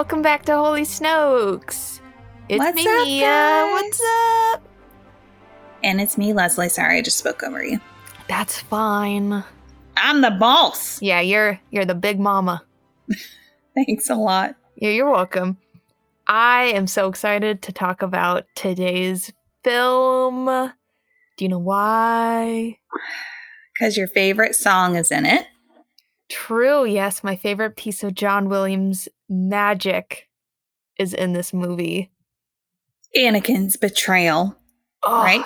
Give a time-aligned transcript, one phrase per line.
[0.00, 2.00] Welcome back to Holy Snokes.
[2.48, 3.26] It's What's me, up, Mia.
[3.26, 3.70] guys?
[3.70, 4.02] What's
[4.54, 4.68] up?
[5.84, 6.70] And it's me, Leslie.
[6.70, 7.78] Sorry, I just spoke over you.
[8.26, 9.44] That's fine.
[9.98, 11.02] I'm the boss.
[11.02, 12.64] Yeah, you're you're the big mama.
[13.74, 14.56] Thanks a lot.
[14.74, 15.58] Yeah, you're welcome.
[16.26, 19.30] I am so excited to talk about today's
[19.64, 20.46] film.
[21.36, 22.78] Do you know why?
[23.74, 25.46] Because your favorite song is in it.
[26.30, 30.28] True, yes, my favorite piece of John Williams' magic
[30.98, 32.10] is in this movie.
[33.16, 34.56] Anakin's betrayal.
[35.02, 35.44] Oh, Right?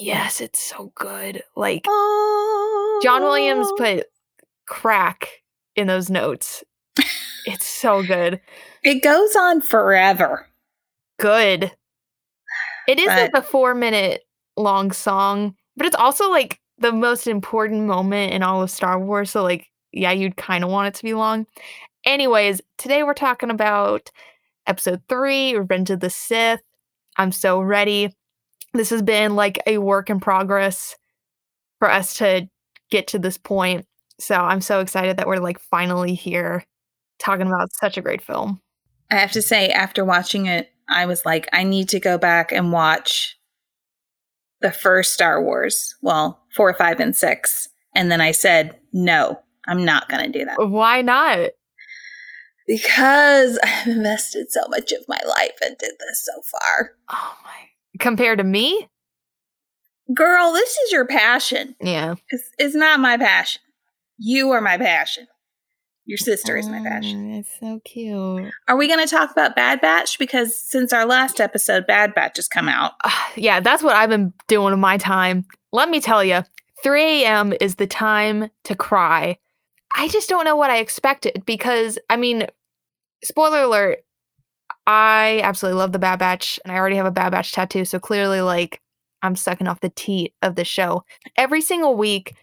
[0.00, 1.44] Yes, it's so good.
[1.54, 3.00] Like Oh.
[3.02, 4.06] John Williams put
[4.66, 5.28] crack
[5.76, 6.64] in those notes.
[7.46, 8.40] It's so good.
[8.86, 10.46] It goes on forever.
[11.18, 11.72] Good.
[12.86, 14.20] It is like a four minute
[14.58, 19.30] long song, but it's also like the most important moment in all of Star Wars.
[19.30, 21.46] So, like, yeah, you'd kind of want it to be long.
[22.04, 24.10] Anyways, today we're talking about
[24.66, 26.60] episode three Revenge of the Sith.
[27.16, 28.14] I'm so ready.
[28.72, 30.96] This has been like a work in progress
[31.78, 32.48] for us to
[32.90, 33.86] get to this point.
[34.20, 36.64] So, I'm so excited that we're like finally here
[37.18, 38.60] talking about such a great film.
[39.10, 42.52] I have to say, after watching it, I was like, I need to go back
[42.52, 43.38] and watch
[44.60, 45.94] the first Star Wars.
[46.02, 47.68] Well, four, five, and six.
[47.94, 50.56] And then I said, no, I'm not going to do that.
[50.68, 51.50] Why not?
[52.66, 56.92] Because I've invested so much of my life and did this so far.
[57.10, 57.50] Oh my.
[57.98, 58.88] Compared to me?
[60.14, 61.76] Girl, this is your passion.
[61.80, 62.14] Yeah.
[62.30, 63.62] It's, it's not my passion.
[64.18, 65.26] You are my passion.
[66.06, 67.30] Your sister is my passion.
[67.32, 68.50] Mm, It's so cute.
[68.68, 70.18] Are we going to talk about Bad Batch?
[70.18, 72.92] Because since our last episode, Bad Batch has come out.
[73.04, 75.46] Ah, yeah, that's what I've been doing with my time.
[75.72, 76.42] Let me tell you,
[76.82, 77.54] 3 a.m.
[77.58, 79.38] is the time to cry.
[79.94, 82.46] I just don't know what I expected because, I mean,
[83.22, 83.98] spoiler alert,
[84.86, 87.84] I absolutely love the Bad Batch and I already have a Bad Batch tattoo.
[87.84, 88.80] So clearly, like,
[89.22, 91.04] I'm sucking off the teat of the show.
[91.36, 92.34] Every single week,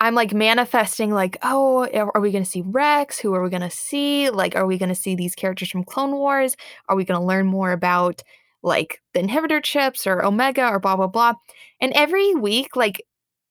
[0.00, 3.18] I'm like manifesting, like, oh, are we going to see Rex?
[3.18, 4.30] Who are we going to see?
[4.30, 6.56] Like, are we going to see these characters from Clone Wars?
[6.88, 8.22] Are we going to learn more about
[8.62, 11.34] like the inhibitor chips or Omega or blah, blah, blah?
[11.80, 13.02] And every week, like,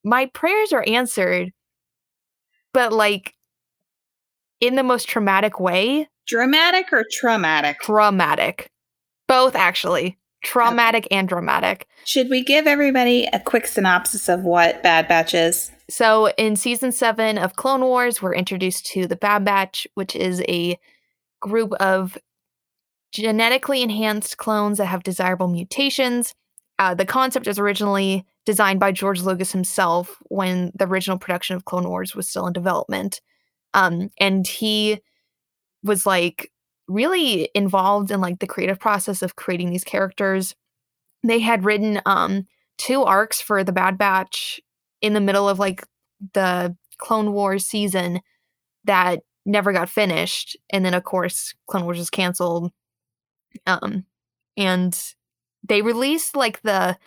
[0.03, 1.51] my prayers are answered,
[2.77, 3.33] but like
[4.61, 6.07] in the most traumatic way.
[6.27, 7.79] Dramatic or traumatic?
[7.79, 8.69] Traumatic.
[9.27, 10.19] Both, actually.
[10.43, 11.87] Traumatic and dramatic.
[12.05, 15.71] Should we give everybody a quick synopsis of what Bad Batch is?
[15.89, 20.43] So, in season seven of Clone Wars, we're introduced to the Bad Batch, which is
[20.47, 20.77] a
[21.41, 22.15] group of
[23.11, 26.35] genetically enhanced clones that have desirable mutations.
[26.77, 31.65] Uh, the concept is originally designed by George Lucas himself when the original production of
[31.65, 33.19] Clone Wars was still in development.
[33.73, 35.01] Um, and he
[35.83, 36.49] was like
[36.87, 40.55] really involved in like the creative process of creating these characters.
[41.23, 42.47] They had written um,
[42.77, 44.61] two arcs for the Bad Batch
[45.01, 45.85] in the middle of like
[46.33, 48.21] the Clone Wars season
[48.85, 50.55] that never got finished.
[50.69, 52.71] And then of course Clone Wars was canceled.
[53.65, 54.05] Um
[54.55, 54.97] and
[55.67, 56.97] they released like the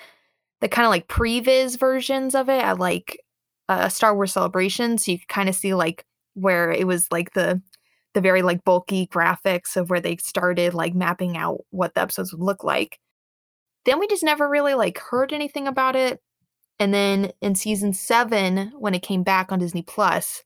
[0.60, 3.21] the kind of like previs versions of it at like
[3.69, 4.98] a Star Wars celebration.
[4.98, 6.04] So you could kind of see like
[6.34, 7.62] where it was like the
[8.15, 12.32] the very like bulky graphics of where they started like mapping out what the episodes
[12.32, 12.99] would look like.
[13.84, 16.20] Then we just never really like heard anything about it.
[16.81, 20.43] And then in season seven, when it came back on Disney Plus,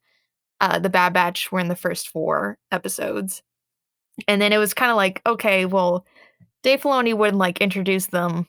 [0.60, 3.42] uh, the Bad Batch were in the first four episodes.
[4.28, 6.04] And then it was kind of like, okay, well,
[6.62, 8.47] Dave Filoni wouldn't like introduce them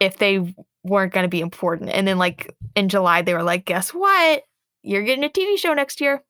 [0.00, 1.90] if they weren't going to be important.
[1.90, 4.42] And then like in July, they were like, guess what?
[4.82, 6.24] You're getting a TV show next year.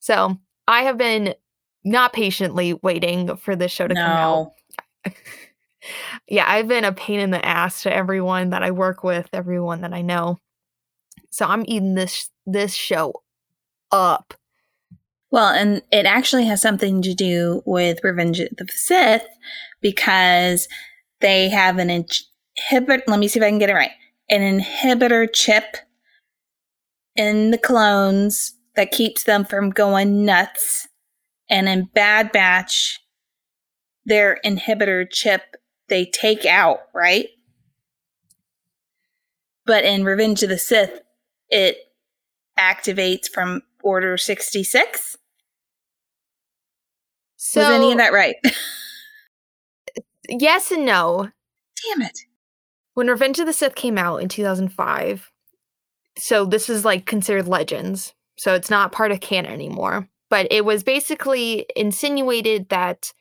[0.00, 1.34] So I have been
[1.84, 4.52] not patiently waiting for this show to come out
[6.28, 9.82] yeah, I've been a pain in the ass to everyone that I work with, everyone
[9.82, 10.38] that I know.
[11.30, 13.22] So I'm eating this this show
[13.92, 14.34] up.
[15.30, 19.26] Well, and it actually has something to do with Revenge of the Sith
[19.80, 20.68] because
[21.20, 21.90] they have an
[22.58, 23.02] inhibitor.
[23.06, 23.92] Let me see if I can get it right.
[24.28, 25.76] An inhibitor chip
[27.14, 30.88] in the clones that keeps them from going nuts.
[31.48, 33.00] And in Bad Batch,
[34.04, 35.42] their inhibitor chip
[35.88, 37.28] they take out, right?
[39.64, 41.00] But in Revenge of the Sith,
[41.48, 41.76] it
[42.58, 45.16] activates from Order 66.
[47.36, 48.36] So Was any of that right?
[50.28, 51.30] yes and no.
[51.88, 52.18] Damn it.
[52.96, 55.30] When Revenge of the Sith came out in 2005,
[56.18, 58.14] so this is like considered legends.
[58.38, 60.08] So it's not part of canon anymore.
[60.30, 63.12] but it was basically insinuated that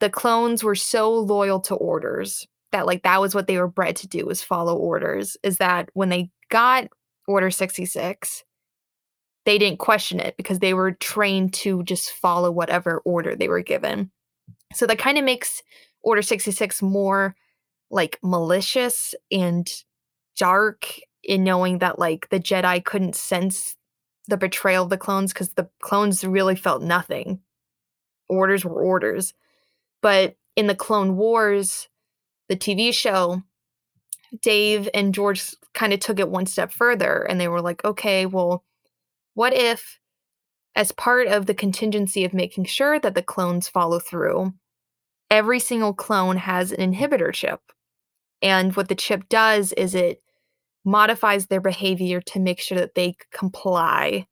[0.00, 3.96] the clones were so loyal to orders that like that was what they were bred
[3.96, 6.88] to do was follow orders is that when they got
[7.26, 8.44] order 66
[9.44, 13.62] they didn't question it because they were trained to just follow whatever order they were
[13.62, 14.10] given
[14.72, 15.62] so that kind of makes
[16.02, 17.34] order 66 more
[17.90, 19.70] like malicious and
[20.36, 20.88] dark
[21.22, 23.76] in knowing that like the jedi couldn't sense
[24.28, 27.40] the betrayal of the clones because the clones really felt nothing
[28.28, 29.34] orders were orders
[30.02, 31.88] but in the Clone Wars,
[32.48, 33.42] the TV show,
[34.40, 38.26] Dave and George kind of took it one step further and they were like, okay,
[38.26, 38.64] well,
[39.34, 40.00] what if,
[40.74, 44.54] as part of the contingency of making sure that the clones follow through,
[45.30, 47.60] every single clone has an inhibitor chip?
[48.42, 50.22] And what the chip does is it
[50.84, 54.26] modifies their behavior to make sure that they comply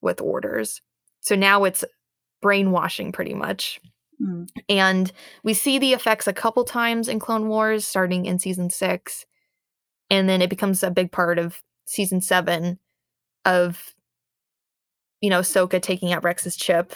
[0.00, 0.80] with orders.
[1.20, 1.84] So now it's
[2.42, 3.80] brainwashing pretty much.
[4.22, 4.48] Mm.
[4.68, 5.12] And
[5.42, 9.26] we see the effects a couple times in Clone Wars, starting in season six.
[10.10, 12.78] And then it becomes a big part of season seven
[13.44, 13.94] of,
[15.20, 16.94] you know, Ahsoka taking out Rex's chip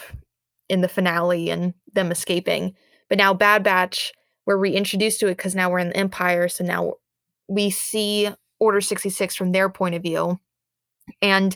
[0.69, 2.77] in the finale and them escaping.
[3.09, 4.13] But now Bad Batch,
[4.51, 6.49] we're reintroduced to it because now we're in the Empire.
[6.49, 6.95] So now
[7.47, 10.41] we see Order 66 from their point of view.
[11.23, 11.55] And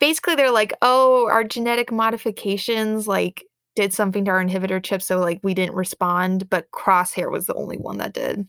[0.00, 3.44] basically they're like, oh, our genetic modifications, like
[3.76, 7.54] did something to our inhibitor chip, so like we didn't respond, but Crosshair was the
[7.54, 8.44] only one that did.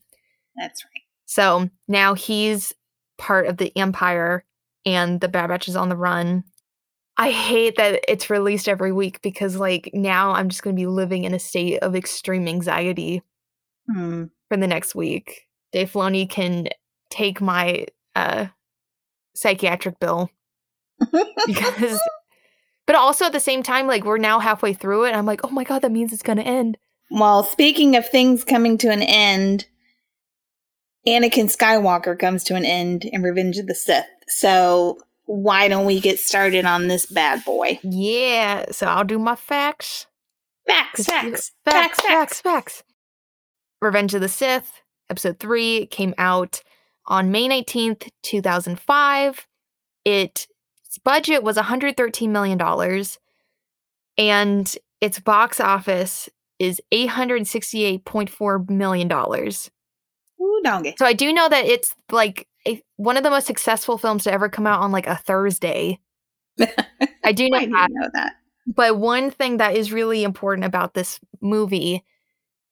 [0.58, 1.04] That's right.
[1.26, 2.74] So now he's
[3.20, 4.44] part of the Empire
[4.88, 6.44] and the Bad Batch is on the run.
[7.18, 10.88] I hate that it's released every week because like now I'm just going to be
[10.88, 13.22] living in a state of extreme anxiety
[13.90, 14.30] mm.
[14.50, 15.48] for the next week.
[15.72, 16.68] Dave Filoni can
[17.10, 17.86] take my
[18.16, 18.48] uh,
[19.36, 20.30] psychiatric bill
[21.48, 22.00] because
[22.86, 25.16] but also at the same time, like we're now halfway through it.
[25.16, 26.78] I'm like, oh my God, that means it's going to end.
[27.10, 29.68] Well, speaking of things coming to an end,
[31.08, 34.06] Anakin Skywalker comes to an end in Revenge of the Sith.
[34.28, 37.80] So why don't we get started on this bad boy?
[37.84, 38.66] Yeah.
[38.72, 40.08] So I'll do my facts.
[40.68, 42.84] Facts, facts, facts, facts, facts, facts.
[43.84, 46.62] Revenge of the Sith, episode three, came out
[47.06, 49.48] on May 19th, 2005.
[50.06, 50.48] It
[50.86, 52.62] its budget was $113 million,
[54.18, 59.12] and its box office is $868.4 million.
[59.12, 60.94] Ooh.
[60.98, 64.32] So I do know that it's like a, one of the most successful films to
[64.32, 66.00] ever come out on like a Thursday.
[67.24, 67.90] I do know, I that.
[67.92, 68.34] know that.
[68.68, 72.04] But one thing that is really important about this movie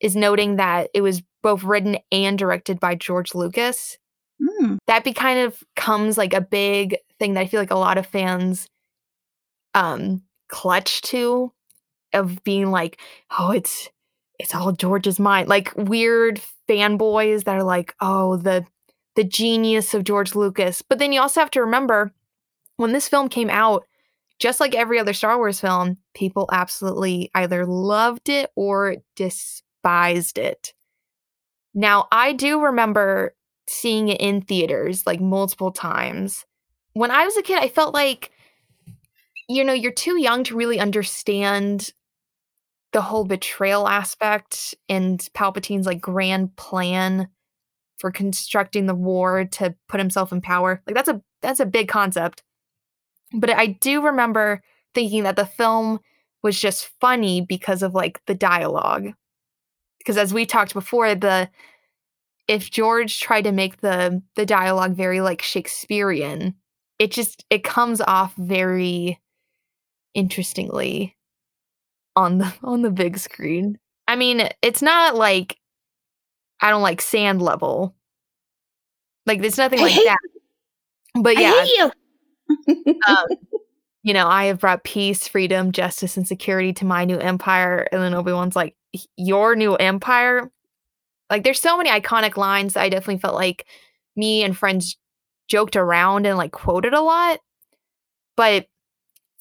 [0.02, 3.96] is noting that it was both written and directed by George Lucas.
[4.42, 4.76] Mm.
[4.86, 7.96] That be kind of comes like a big thing that I feel like a lot
[7.96, 8.66] of fans
[9.74, 11.50] um clutch to
[12.12, 13.00] of being like,
[13.38, 13.88] oh, it's
[14.38, 15.48] it's all George's mind.
[15.48, 18.66] Like weird fanboys that are like, oh, the
[19.14, 20.82] the genius of George Lucas.
[20.82, 22.12] But then you also have to remember
[22.76, 23.86] when this film came out,
[24.38, 28.96] just like every other Star Wars film, people absolutely either loved it or
[29.82, 30.72] despised it.
[31.74, 33.34] Now, I do remember
[33.66, 36.44] seeing it in theaters like multiple times.
[36.92, 38.30] When I was a kid, I felt like,
[39.48, 41.90] you know, you're too young to really understand
[42.92, 47.28] the whole betrayal aspect and Palpatine's like grand plan
[47.96, 50.82] for constructing the war to put himself in power.
[50.86, 52.42] Like that's a that's a big concept.
[53.32, 54.62] But I do remember
[54.94, 56.00] thinking that the film
[56.42, 59.12] was just funny because of like the dialogue.
[60.02, 61.48] Because as we talked before, the
[62.48, 66.54] if George tried to make the the dialogue very like Shakespearean,
[66.98, 69.20] it just it comes off very
[70.14, 71.16] interestingly
[72.16, 73.78] on the on the big screen.
[74.08, 75.56] I mean, it's not like
[76.60, 77.94] I don't like sand level.
[79.26, 80.18] Like there's nothing like that.
[81.14, 81.64] But yeah.
[81.64, 81.92] You.
[83.06, 83.26] um,
[84.02, 87.86] you know, I have brought peace, freedom, justice, and security to my new empire.
[87.92, 88.74] And then Obi-Wan's like,
[89.16, 90.50] Your new empire?
[91.30, 93.66] Like there's so many iconic lines I definitely felt like
[94.16, 94.98] me and friends
[95.48, 97.40] joked around and like quoted a lot.
[98.36, 98.66] But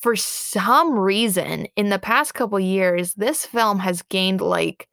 [0.01, 4.87] for some reason in the past couple years, this film has gained like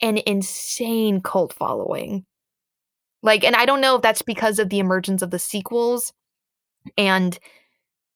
[0.00, 2.24] an insane cult following.
[3.22, 6.12] Like, and I don't know if that's because of the emergence of the sequels
[6.96, 7.36] and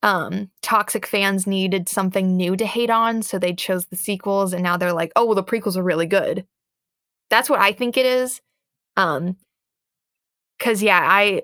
[0.02, 4.62] um toxic fans needed something new to hate on, so they chose the sequels and
[4.62, 6.46] now they're like, oh well the prequels are really good.
[7.30, 8.40] That's what I think it is.
[8.96, 9.36] Um
[10.58, 11.42] cuz yeah, I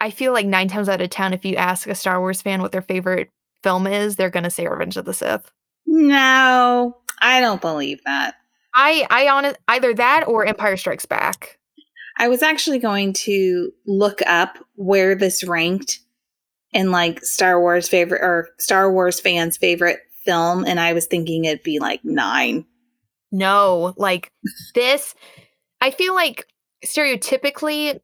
[0.00, 2.62] I feel like 9 times out of 10 if you ask a Star Wars fan
[2.62, 3.30] what their favorite
[3.62, 5.50] film is, they're going to say Revenge of the Sith.
[5.86, 8.36] No, I don't believe that.
[8.74, 11.58] I I on either that or Empire Strikes Back.
[12.18, 16.00] I was actually going to look up where this ranked
[16.72, 21.44] in like Star Wars favorite or Star Wars fans' favorite film, and I was thinking
[21.44, 22.64] it'd be like nine.
[23.30, 24.32] No, like
[24.74, 25.14] this,
[25.80, 26.46] I feel like
[26.84, 28.00] stereotypically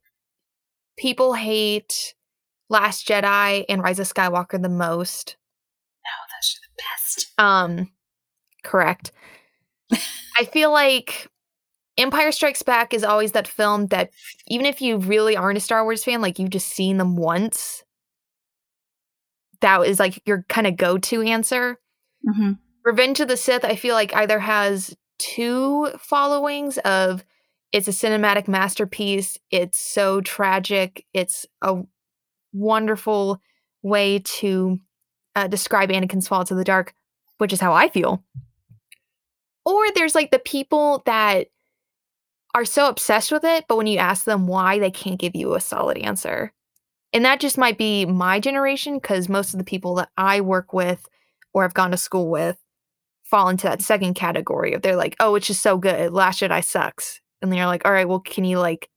[0.97, 2.13] people hate
[2.69, 5.37] Last Jedi and Rise of Skywalker the most.
[6.03, 7.39] No, those are the best.
[7.39, 7.91] Um,
[8.63, 9.11] correct.
[10.37, 11.29] I feel like
[11.97, 14.09] Empire Strikes Back is always that film that
[14.47, 17.83] even if you really aren't a Star Wars fan, like you've just seen them once,
[19.65, 21.79] that is like your kind of go-to answer.
[22.27, 22.51] Mm-hmm.
[22.83, 27.25] Revenge of the Sith, I feel like either has two followings of
[27.71, 31.81] it's a cinematic masterpiece, it's so tragic, it's a
[32.53, 33.41] wonderful
[33.81, 34.79] way to
[35.35, 36.93] uh, describe Anakin's fall to the dark,
[37.39, 38.23] which is how I feel.
[39.65, 41.47] Or there's like the people that
[42.53, 45.55] are so obsessed with it, but when you ask them why, they can't give you
[45.55, 46.53] a solid answer.
[47.15, 50.73] And that just might be my generation because most of the people that I work
[50.73, 51.07] with
[51.53, 52.57] or have gone to school with
[53.23, 56.11] fall into that second category of they're like, oh, it's just so good.
[56.11, 57.21] Last Jedi sucks.
[57.41, 58.89] And then you're like, all right, well, can you like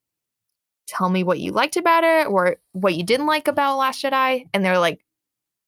[0.88, 4.48] tell me what you liked about it or what you didn't like about Last Jedi?
[4.52, 4.98] And they're like,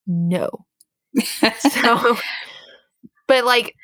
[0.05, 0.49] no.
[1.57, 2.17] so,
[3.29, 3.75] but like,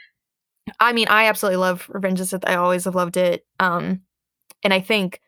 [0.77, 2.43] I mean, I absolutely love Revenge of Sith.
[2.45, 3.45] I always have loved it.
[3.61, 4.01] Um,
[4.61, 5.21] and I think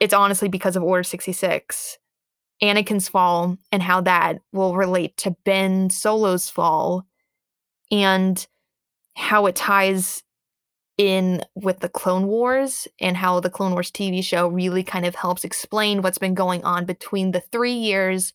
[0.00, 1.98] it's honestly because of Order 66,
[2.62, 7.06] Anakin's fall, and how that will relate to Ben Solo's fall
[7.90, 8.46] and
[9.16, 10.22] how it ties
[10.96, 15.14] in with the Clone Wars and how the Clone Wars TV show really kind of
[15.14, 18.32] helps explain what's been going on between the three years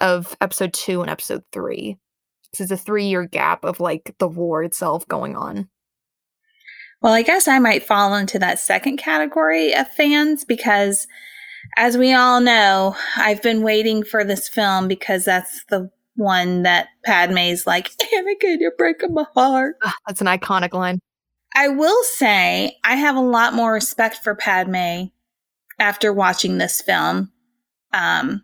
[0.00, 1.96] of episode two and episode three.
[2.52, 5.68] This is a three year gap of like the war itself going on.
[7.00, 11.06] Well, I guess I might fall into that second category of fans because,
[11.76, 16.88] as we all know, I've been waiting for this film because that's the one that
[17.04, 19.76] Padme's like, Anakin, you're breaking my heart.
[19.82, 21.00] Ah, that's an iconic line.
[21.54, 25.06] I will say I have a lot more respect for Padme
[25.78, 27.32] after watching this film.
[27.92, 28.42] Um,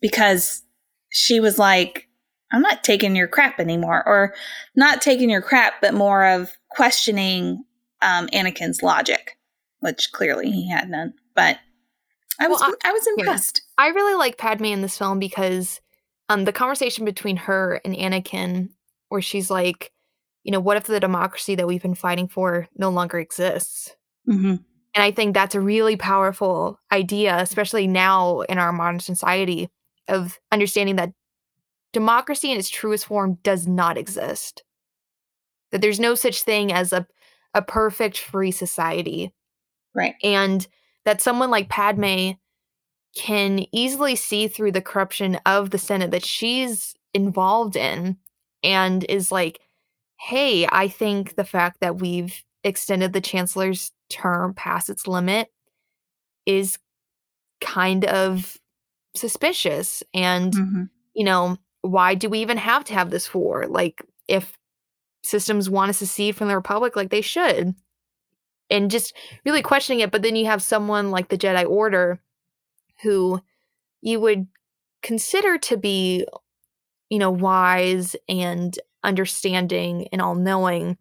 [0.00, 0.62] because
[1.10, 2.08] she was like,
[2.52, 4.34] I'm not taking your crap anymore, or
[4.74, 7.64] not taking your crap, but more of questioning
[8.02, 9.38] um, Anakin's logic,
[9.80, 11.14] which clearly he had none.
[11.34, 11.58] But
[12.40, 13.62] I was well, I, I, was impressed.
[13.78, 13.84] Yeah.
[13.84, 15.80] I really like Padme in this film because
[16.30, 18.70] um, the conversation between her and Anakin,
[19.10, 19.92] where she's like,
[20.42, 23.94] you know, what if the democracy that we've been fighting for no longer exists?
[24.28, 24.56] Mm-hmm.
[24.94, 29.68] And I think that's a really powerful idea, especially now in our modern society,
[30.08, 31.12] of understanding that
[31.92, 34.64] democracy in its truest form does not exist.
[35.72, 37.06] That there's no such thing as a,
[37.54, 39.32] a perfect free society.
[39.94, 40.14] Right.
[40.22, 40.66] And
[41.04, 42.32] that someone like Padme
[43.16, 48.16] can easily see through the corruption of the Senate that she's involved in
[48.62, 49.60] and is like,
[50.18, 55.50] hey, I think the fact that we've extended the chancellor's term past its limit
[56.46, 56.78] is
[57.60, 58.58] kind of
[59.16, 60.02] suspicious.
[60.14, 60.82] And, mm-hmm.
[61.14, 63.66] you know, why do we even have to have this war?
[63.66, 64.56] Like, if
[65.22, 67.74] systems want to secede from the Republic, like they should.
[68.70, 70.12] And just really questioning it.
[70.12, 72.20] But then you have someone like the Jedi Order
[73.02, 73.40] who
[74.00, 74.46] you would
[75.02, 76.26] consider to be,
[77.08, 80.98] you know, wise and understanding and all knowing,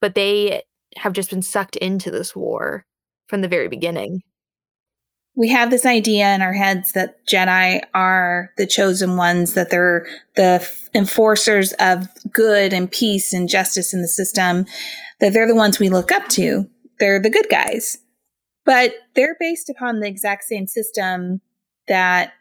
[0.00, 0.62] but they
[0.96, 2.86] have just been sucked into this war
[3.28, 4.22] from the very beginning.
[5.36, 10.04] We have this idea in our heads that Jedi are the chosen ones, that they're
[10.34, 14.66] the enforcers of good and peace and justice in the system,
[15.20, 16.68] that they're the ones we look up to.
[17.00, 17.98] They're the good guys.
[18.64, 21.40] But they're based upon the exact same system
[21.86, 22.32] that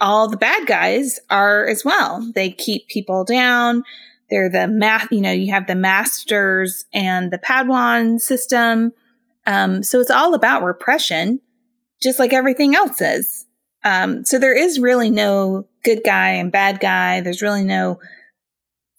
[0.00, 2.30] all the bad guys are as well.
[2.34, 3.84] They keep people down.
[4.30, 8.92] They're the math, you know, you have the masters and the Padawan system.
[9.46, 11.40] Um, so it's all about repression,
[12.02, 13.46] just like everything else is.
[13.84, 17.20] Um, so there is really no good guy and bad guy.
[17.20, 18.00] There's really no,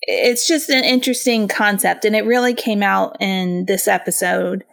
[0.01, 2.05] it's just an interesting concept.
[2.05, 4.63] And it really came out in this episode,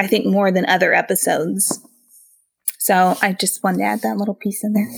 [0.00, 1.78] I think, more than other episodes.
[2.78, 4.88] So I just wanted to add that little piece in there.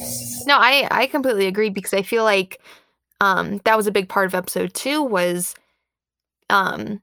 [0.46, 2.60] No, I, I completely agree because I feel like
[3.20, 5.56] um, that was a big part of episode two was
[6.48, 7.02] um,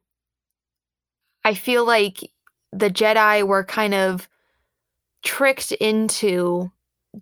[1.44, 2.32] I feel like
[2.72, 4.30] the Jedi were kind of
[5.24, 6.72] tricked into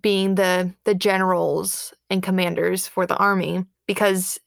[0.00, 4.38] being the the generals and commanders for the army because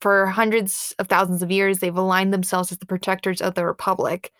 [0.00, 4.32] for hundreds of thousands of years, they've aligned themselves as the protectors of the Republic.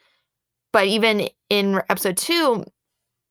[0.73, 2.65] But even in episode two,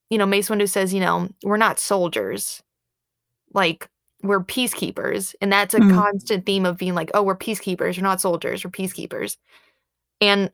[0.09, 2.61] you know, Mace Windu says, you know, we're not soldiers.
[3.53, 3.89] Like,
[4.23, 5.33] we're peacekeepers.
[5.41, 5.95] And that's a Mhm.
[5.95, 7.97] constant theme of being like, oh, we're peacekeepers.
[7.97, 8.63] We're not soldiers.
[8.63, 9.37] We're peacekeepers.
[10.19, 10.51] And,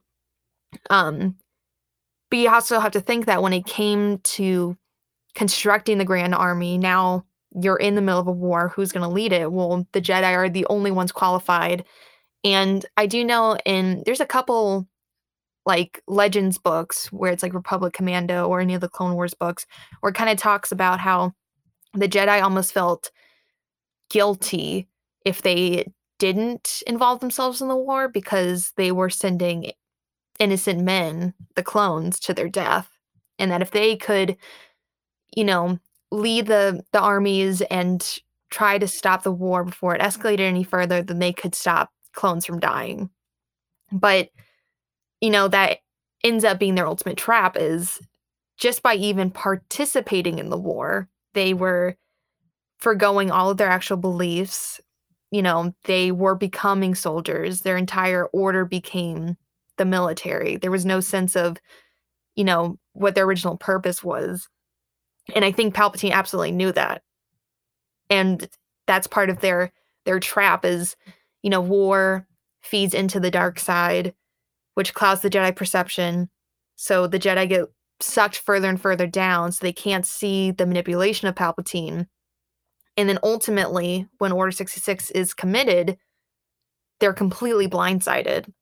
[0.89, 1.35] um,
[2.29, 4.77] but you also have to think that when it came to
[5.35, 7.25] constructing the Grand Army, now
[7.59, 8.69] you're in the middle of a war.
[8.69, 9.51] Who's going to lead it?
[9.51, 11.85] Well, the Jedi are the only ones qualified.
[12.43, 14.87] And I do know in there's a couple
[15.67, 19.65] like legends books where it's like Republic Commando or any of the Clone Wars books
[19.99, 21.33] where it kind of talks about how
[21.93, 23.11] the Jedi almost felt
[24.09, 24.87] guilty
[25.25, 25.85] if they
[26.19, 29.71] didn't involve themselves in the war because they were sending
[30.39, 32.89] innocent men, the clones, to their death.
[33.37, 34.37] And that if they could,
[35.35, 35.79] you know,
[36.11, 38.19] lead the the armies and
[38.51, 42.45] try to stop the war before it escalated any further, then they could stop clones
[42.45, 43.09] from dying.
[43.91, 44.29] But
[45.21, 45.79] you know, that
[46.23, 47.99] ends up being their ultimate trap is
[48.57, 51.95] just by even participating in the war, they were
[52.79, 54.81] foregoing all of their actual beliefs.
[55.31, 57.61] You know, they were becoming soldiers.
[57.61, 59.37] Their entire order became
[59.77, 60.57] the military.
[60.57, 61.57] There was no sense of,
[62.35, 64.47] you know, what their original purpose was.
[65.35, 67.01] And I think Palpatine absolutely knew that.
[68.09, 68.47] And
[68.85, 69.71] that's part of their
[70.05, 70.95] their trap is,
[71.43, 72.25] you know, war
[72.61, 74.13] feeds into the dark side,
[74.77, 76.29] which clouds the Jedi perception.
[76.75, 77.65] So the Jedi get
[77.99, 82.05] sucked further and further down so they can't see the manipulation of Palpatine.
[82.95, 85.97] And then ultimately, when Order 66 is committed,
[86.99, 88.53] they're completely blindsided.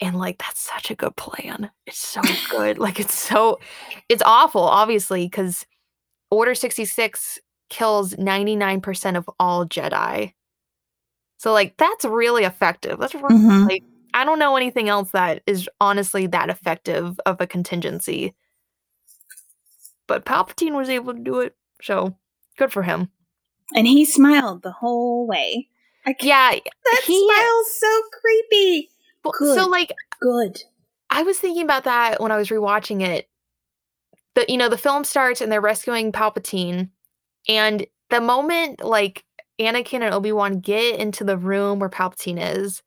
[0.00, 1.72] And like that's such a good plan.
[1.86, 2.78] It's so good.
[2.78, 3.58] like it's so
[4.08, 5.66] it's awful, obviously, because
[6.30, 10.34] Order 66 kills 99% of all Jedi.
[11.38, 13.00] So like that's really effective.
[13.00, 13.68] That's really, Mhm.
[13.68, 13.82] like
[14.14, 18.34] I don't know anything else that is honestly that effective of a contingency.
[20.06, 21.56] But Palpatine was able to do it.
[21.82, 22.16] So
[22.56, 23.08] good for him.
[23.74, 25.68] And he smiled the whole way.
[26.20, 28.90] Yeah, that he- smile's so creepy.
[29.24, 29.58] well, Good.
[29.58, 30.62] so like Good.
[31.10, 33.28] I was thinking about that when I was rewatching it.
[34.34, 36.90] The you know, the film starts and they're rescuing Palpatine.
[37.48, 39.24] And the moment like
[39.60, 42.82] Anakin and Obi-Wan get into the room where Palpatine is,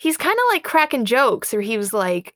[0.00, 2.34] he's kind of like cracking jokes, or he was like,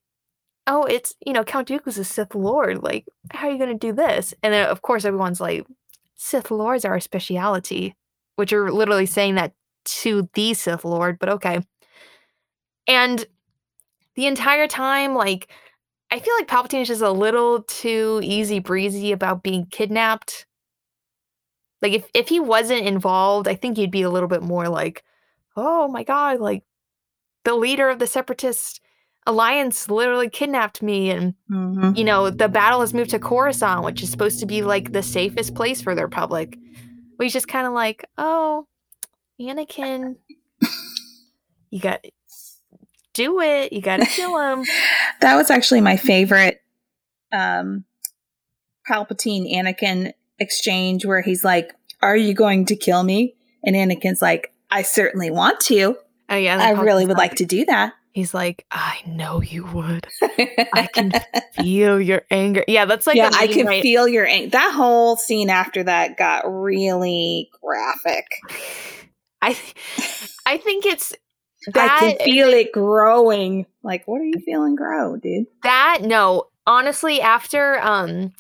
[0.66, 2.82] Oh, it's you know, Count Dooku's a Sith Lord.
[2.82, 4.34] Like, how are you gonna do this?
[4.42, 5.66] And then of course everyone's like,
[6.14, 7.96] Sith Lords are our speciality,
[8.36, 9.52] which are literally saying that
[9.84, 11.60] to the Sith Lord, but okay.
[12.86, 13.24] And
[14.14, 15.48] the entire time, like,
[16.10, 20.46] I feel like Palpatine is just a little too easy breezy about being kidnapped.
[21.82, 25.02] Like, if, if he wasn't involved, I think he'd be a little bit more like,
[25.56, 26.62] oh my god, like,
[27.44, 28.80] the leader of the Separatist
[29.26, 31.10] Alliance literally kidnapped me.
[31.10, 31.96] And, Mhm.
[31.96, 35.02] you know, the battle has moved to Coruscant, which is supposed to be like the
[35.02, 36.56] safest place for the Republic.
[37.18, 38.66] we just kind of like, oh,
[39.40, 40.16] Anakin,
[41.70, 42.04] you got
[43.12, 43.72] do it.
[43.72, 44.64] You got to kill him.
[45.20, 46.60] That was actually my favorite
[47.32, 47.84] um,
[48.90, 53.34] Palpatine Anakin exchange where he's like, Are you going to kill me?
[53.64, 55.96] And Anakin's like, I certainly want to.
[56.34, 57.92] Oh yeah, I really would like to do that.
[58.10, 60.04] He's like, I know you would.
[60.72, 61.12] I can
[61.52, 62.64] feel your anger.
[62.66, 63.82] Yeah, that's like yeah, I can right?
[63.82, 64.50] feel your anger.
[64.50, 68.26] that whole scene after that got really graphic.
[69.40, 69.56] I,
[70.44, 71.12] I think it's
[71.68, 71.98] I that.
[72.00, 73.66] can feel it growing.
[73.84, 75.46] Like, what are you feeling grow, dude?
[75.62, 78.32] that no, honestly, after um,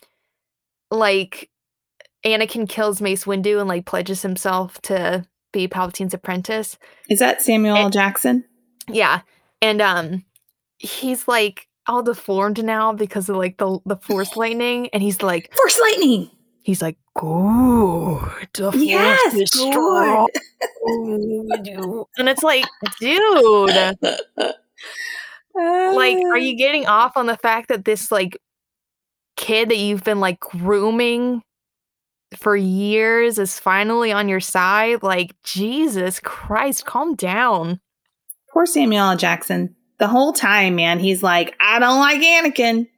[0.90, 1.48] like
[2.26, 6.76] Anakin kills Mace Windu and like pledges himself to be Palpatine's apprentice.
[7.08, 7.90] Is that Samuel L.
[7.90, 8.44] Jackson?
[8.88, 9.22] Yeah,
[9.62, 10.24] and um,
[10.78, 15.54] he's like all deformed now because of like the the Force lightning, and he's like
[15.54, 16.30] Force lightning.
[16.62, 18.48] he's like good.
[18.54, 20.28] The Force Yes, is strong.
[22.18, 22.64] and it's like,
[23.00, 23.20] dude,
[25.54, 28.36] like, are you getting off on the fact that this like
[29.36, 31.42] kid that you've been like grooming
[32.36, 35.02] for years is finally on your side?
[35.02, 37.80] Like, Jesus Christ, calm down.
[38.52, 39.16] Poor Samuel L.
[39.16, 39.74] Jackson.
[39.98, 42.88] The whole time, man, he's like, I don't like Anakin.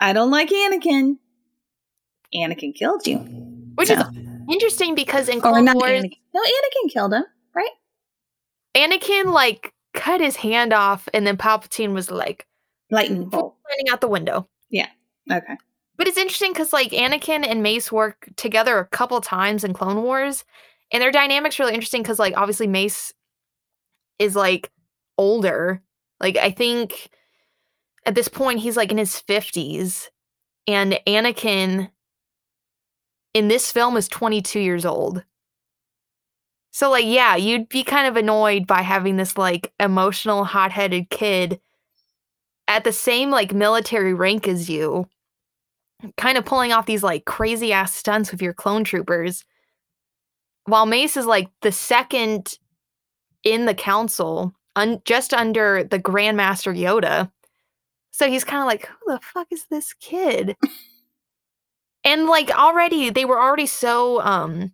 [0.00, 1.16] I don't like Anakin.
[2.34, 3.18] Anakin killed you.
[3.74, 4.04] Which So- is
[4.50, 6.18] interesting because in or Clone not Wars, Anakin.
[6.34, 7.70] No, Anakin killed him, right?
[8.76, 12.46] Anakin like cut his hand off, and then Palpatine was like
[12.90, 13.56] Lightning bolt.
[13.68, 14.48] running out the window.
[14.70, 14.86] Yeah.
[15.30, 15.56] Okay.
[16.00, 20.02] But it's interesting because like Anakin and Mace work together a couple times in Clone
[20.02, 20.46] Wars,
[20.90, 23.12] and their dynamics really interesting because like obviously Mace
[24.18, 24.70] is like
[25.18, 25.82] older.
[26.18, 27.10] Like I think
[28.06, 30.08] at this point he's like in his 50s
[30.66, 31.90] and Anakin
[33.34, 35.22] in this film is 22 years old.
[36.70, 41.60] So like yeah, you'd be kind of annoyed by having this like emotional hot-headed kid
[42.66, 45.06] at the same like military rank as you
[46.16, 49.44] kind of pulling off these like crazy ass stunts with your clone troopers
[50.64, 52.58] while Mace is like the second
[53.42, 57.30] in the council un- just under the Grandmaster Yoda.
[58.12, 60.56] So he's kind of like, who the fuck is this kid?
[62.04, 64.72] and like already they were already so um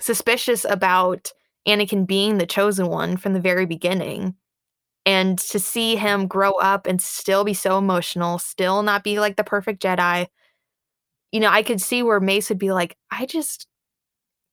[0.00, 1.32] suspicious about
[1.66, 4.34] Anakin being the chosen one from the very beginning.
[5.04, 9.36] And to see him grow up and still be so emotional, still not be like
[9.36, 10.28] the perfect Jedi,
[11.32, 13.66] you know, I could see where Mace would be like, I just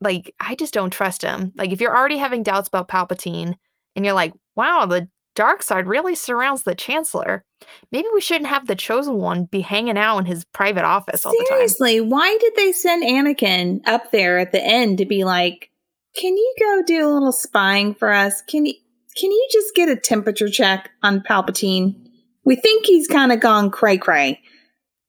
[0.01, 1.53] like I just don't trust him.
[1.55, 3.55] Like if you're already having doubts about Palpatine
[3.95, 7.43] and you're like, wow, the dark side really surrounds the chancellor.
[7.91, 11.31] Maybe we shouldn't have the chosen one be hanging out in his private office all
[11.31, 11.57] the time.
[11.57, 15.69] Seriously, why did they send Anakin up there at the end to be like,
[16.15, 18.41] "Can you go do a little spying for us?
[18.41, 18.73] Can you
[19.17, 21.95] can you just get a temperature check on Palpatine?
[22.43, 24.41] We think he's kind of gone cray cray,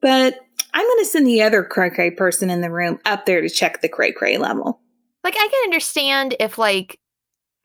[0.01, 0.39] but
[0.77, 3.49] I'm going to send the other cray cray person in the room up there to
[3.49, 4.83] check the cray cray level."
[5.25, 7.01] Like I can understand if like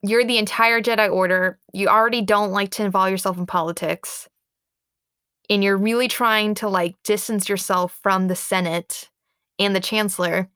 [0.01, 4.29] you're the entire Jedi Order, you already don't like to involve yourself in politics,
[5.49, 9.09] and you're really trying to like distance yourself from the Senate
[9.59, 10.49] and the Chancellor,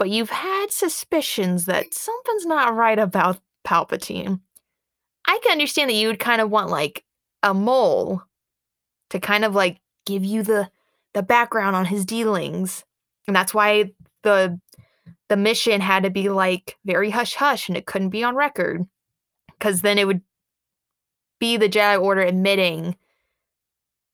[0.00, 4.40] but you've had suspicions that something's not right about Palpatine.
[5.28, 7.04] I can understand that you would kind of want like
[7.42, 8.22] a mole
[9.10, 10.70] to kind of like give you the
[11.14, 12.84] the background on his dealings.
[13.26, 13.92] And that's why
[14.22, 14.58] the
[15.28, 18.86] the mission had to be like very hush hush and it couldn't be on record
[19.58, 20.22] because then it would
[21.38, 22.96] be the Jedi Order admitting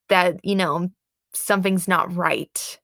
[0.08, 0.90] that you know
[1.32, 2.78] something's not right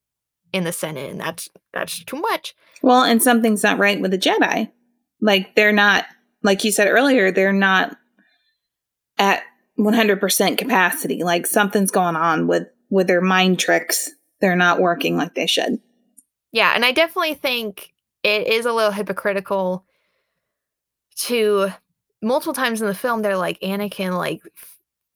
[0.53, 2.55] in the Senate and that's that's too much.
[2.83, 4.71] Well, and something's not right with the Jedi.
[5.21, 6.07] Like they're not
[6.43, 7.97] like you said earlier, they're not
[9.19, 9.43] at
[9.79, 11.23] 100% capacity.
[11.23, 14.11] Like something's going on with with their mind tricks.
[14.41, 15.81] They're not working like they should.
[16.53, 19.85] Yeah, and I definitely think it is a little hypocritical
[21.17, 21.71] to
[22.23, 24.43] multiple times in the film they're like Anakin like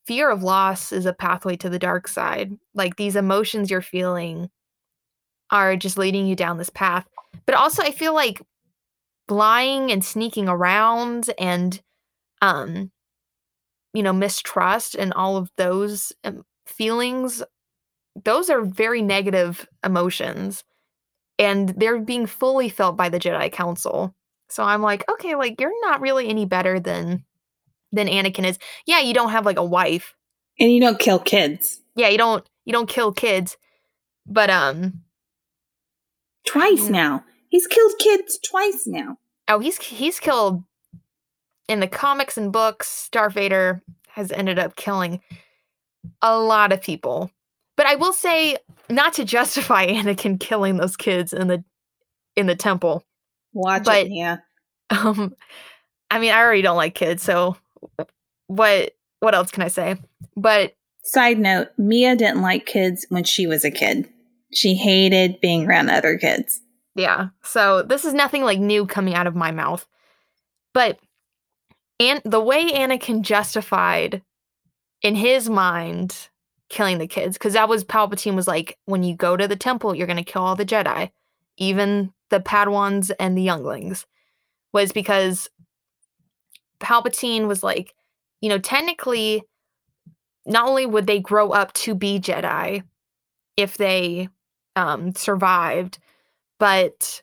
[0.07, 2.59] fear of loss is a pathway to the dark side.
[2.75, 4.51] Like these emotions you're feeling
[5.51, 7.07] are just leading you down this path.
[7.47, 8.43] But also I feel like
[9.29, 11.81] lying and sneaking around and
[12.43, 12.91] um
[13.95, 17.43] you know mistrust and all of those um, feelings
[18.22, 20.64] those are very negative emotions
[21.38, 24.14] and they're being fully felt by the Jedi Council.
[24.48, 27.24] So I'm like, okay, like you're not really any better than
[27.92, 28.59] than Anakin is.
[28.87, 30.14] Yeah, you don't have like a wife.
[30.59, 31.81] And you don't kill kids.
[31.96, 33.57] Yeah, you don't you don't kill kids.
[34.27, 35.03] But um
[36.46, 37.24] twice now.
[37.48, 39.18] He's killed kids twice now.
[39.48, 40.62] Oh, he's he's killed
[41.68, 45.20] in the comics and books, Darth Vader has ended up killing
[46.22, 47.31] a lot of people.
[47.77, 48.57] But I will say,
[48.89, 51.65] not to justify Anakin killing those kids in the
[52.37, 53.05] in the temple.
[53.53, 54.39] Watch but, it, yeah.
[54.91, 55.35] Um,
[56.11, 57.57] I mean, I already don't like kids, so
[58.47, 59.97] what what else can I say?
[60.37, 64.09] But side note, Mia didn't like kids when she was a kid.
[64.53, 66.61] She hated being around other kids.
[66.95, 67.29] Yeah.
[67.43, 69.87] So this is nothing like new coming out of my mouth.
[70.73, 70.99] But
[71.99, 74.23] and the way Anakin justified
[75.03, 76.29] in his mind
[76.68, 79.94] killing the kids because that was Palpatine was like, when you go to the temple,
[79.94, 81.11] you're going to kill all the Jedi,
[81.57, 84.07] even the Padawans and the younglings,
[84.72, 85.48] was because
[86.81, 87.94] Palpatine was like,
[88.40, 89.42] you know, technically,
[90.46, 92.83] not only would they grow up to be Jedi
[93.57, 94.29] if they
[94.77, 95.98] um, survived,
[96.59, 97.22] but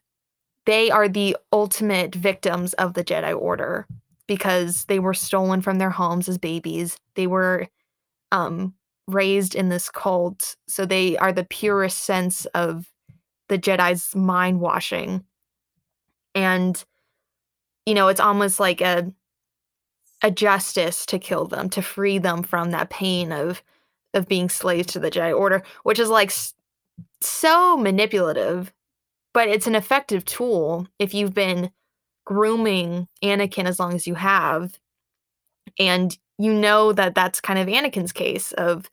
[0.66, 3.88] they are the ultimate victims of the Jedi Order
[4.28, 6.98] because they were stolen from their homes as babies.
[7.16, 7.68] They were
[8.32, 8.74] um,
[9.08, 12.92] raised in this cult, so they are the purest sense of
[13.50, 15.24] the Jedi's mind washing.
[16.34, 16.84] And
[17.86, 19.12] you know, it's almost like a
[20.24, 23.64] a justice to kill them, to free them from that pain of
[24.14, 26.32] of being slaves to the Jedi Order, which is like
[27.22, 28.74] so manipulative,
[29.34, 31.72] but it's an effective tool if you've been
[32.26, 34.80] grooming Anakin as long as you have
[35.80, 38.90] and you know that that's kind of Anakin's case of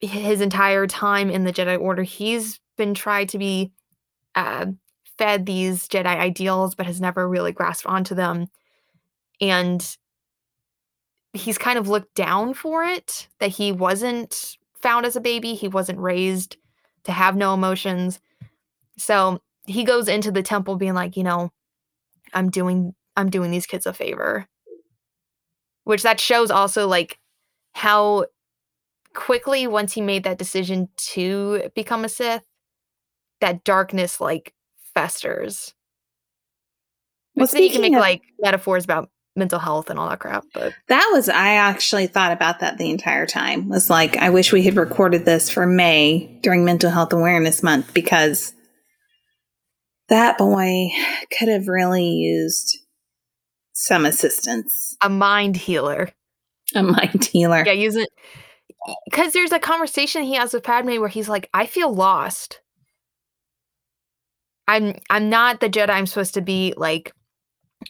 [0.00, 3.72] his entire time in the Jedi Order, he's been tried to be
[4.34, 4.66] uh,
[5.18, 8.46] fed these Jedi ideals, but has never really grasped onto them.
[9.40, 9.96] And
[11.32, 15.68] he's kind of looked down for it that he wasn't found as a baby, he
[15.68, 16.56] wasn't raised
[17.04, 18.20] to have no emotions.
[18.98, 21.50] So he goes into the temple being like, you know,
[22.32, 24.46] I'm doing I'm doing these kids a favor.
[25.86, 27.20] Which that shows also like
[27.72, 28.26] how
[29.14, 32.42] quickly once he made that decision to become a Sith,
[33.40, 34.52] that darkness like
[34.94, 35.74] festers.
[37.36, 40.44] Well, then you can make of, like metaphors about mental health and all that crap.
[40.52, 43.68] But that was I actually thought about that the entire time.
[43.68, 47.94] Was like I wish we had recorded this for May during Mental Health Awareness Month
[47.94, 48.52] because
[50.08, 50.88] that boy
[51.38, 52.76] could have really used
[53.76, 54.96] some assistance.
[55.02, 56.08] A mind healer.
[56.74, 57.62] A mind healer.
[57.64, 58.08] Yeah, use it
[59.04, 62.60] because there's a conversation he has with Padme where he's like, "I feel lost.
[64.66, 66.72] I'm I'm not the Jedi I'm supposed to be.
[66.76, 67.12] Like,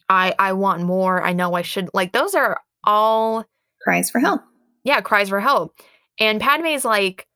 [0.09, 1.23] I I want more.
[1.23, 1.89] I know I should.
[1.95, 3.45] Like, those are all
[3.83, 4.43] cries for help.
[4.85, 5.79] Yeah, cries for help.
[6.19, 7.27] And Padme's like,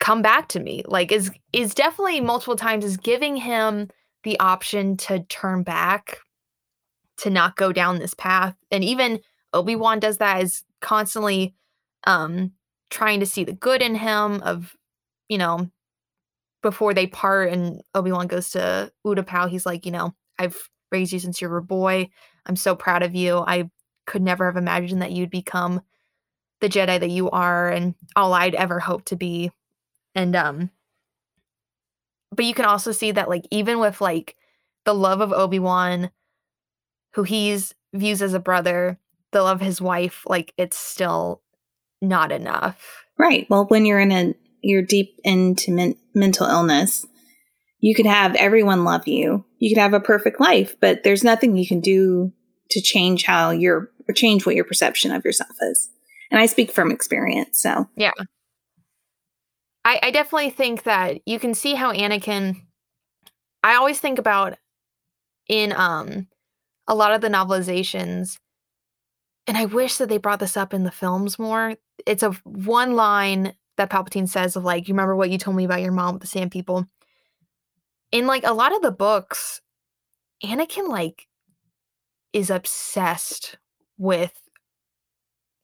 [0.00, 3.90] "Come back to me." Like, is is definitely multiple times is giving him
[4.24, 6.18] the option to turn back,
[7.18, 8.54] to not go down this path.
[8.70, 9.20] And even
[9.52, 10.42] Obi Wan does that.
[10.42, 11.54] Is constantly
[12.06, 12.52] um
[12.90, 14.76] trying to see the good in him of
[15.28, 15.70] you know
[16.66, 21.20] before they part and Obi-Wan goes to Utapau, he's like, you know, I've raised you
[21.20, 22.08] since you were a boy.
[22.44, 23.38] I'm so proud of you.
[23.38, 23.70] I
[24.06, 25.80] could never have imagined that you'd become
[26.60, 29.52] the Jedi that you are and all I'd ever hoped to be.
[30.16, 30.70] And um
[32.32, 34.34] but you can also see that like even with like
[34.84, 36.10] the love of Obi-Wan
[37.16, 38.98] who he's views as a brother,
[39.32, 41.42] the love of his wife, like it's still
[42.02, 43.04] not enough.
[43.18, 43.46] Right.
[43.48, 47.06] Well, when you're in a you're deep into men- mental illness,
[47.80, 49.46] you could have everyone love you.
[49.58, 52.32] You could have a perfect life, but there's nothing you can do
[52.70, 55.88] to change how you're or change what your perception of yourself is.
[56.30, 58.12] And I speak from experience, so yeah.
[59.86, 62.56] I, I definitely think that you can see how Anakin.
[63.62, 64.58] I always think about
[65.48, 66.28] in um
[66.88, 68.38] a lot of the novelizations,
[69.46, 71.76] and I wish that they brought this up in the films more.
[72.06, 75.64] It's a one line that Palpatine says of like, you remember what you told me
[75.64, 76.86] about your mom with the Sand People?
[78.12, 79.60] In like a lot of the books,
[80.44, 81.28] Anakin like
[82.32, 83.56] is obsessed
[83.98, 84.32] with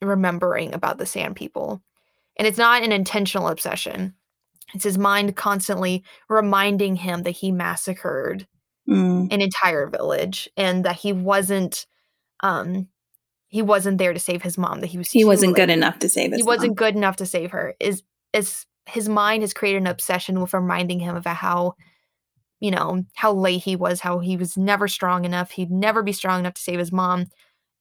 [0.01, 1.83] remembering about the Sand People.
[2.37, 4.15] And it's not an intentional obsession.
[4.75, 8.47] It's his mind constantly reminding him that he massacred
[8.89, 9.33] mm.
[9.33, 11.87] an entire village and that he wasn't
[12.41, 12.89] um
[13.49, 15.57] he wasn't there to save his mom that he was he wasn't late.
[15.57, 19.09] good enough to save his he wasn't good enough to save her is is his
[19.09, 21.75] mind has created an obsession with reminding him of how
[22.61, 26.13] you know how late he was how he was never strong enough he'd never be
[26.13, 27.27] strong enough to save his mom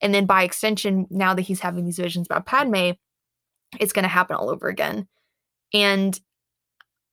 [0.01, 2.91] and then by extension now that he's having these visions about padme
[3.79, 5.07] it's going to happen all over again
[5.73, 6.19] and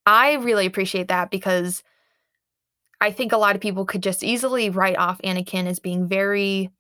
[0.05, 1.83] i really appreciate that because
[3.01, 6.71] i think a lot of people could just easily write off anakin as being very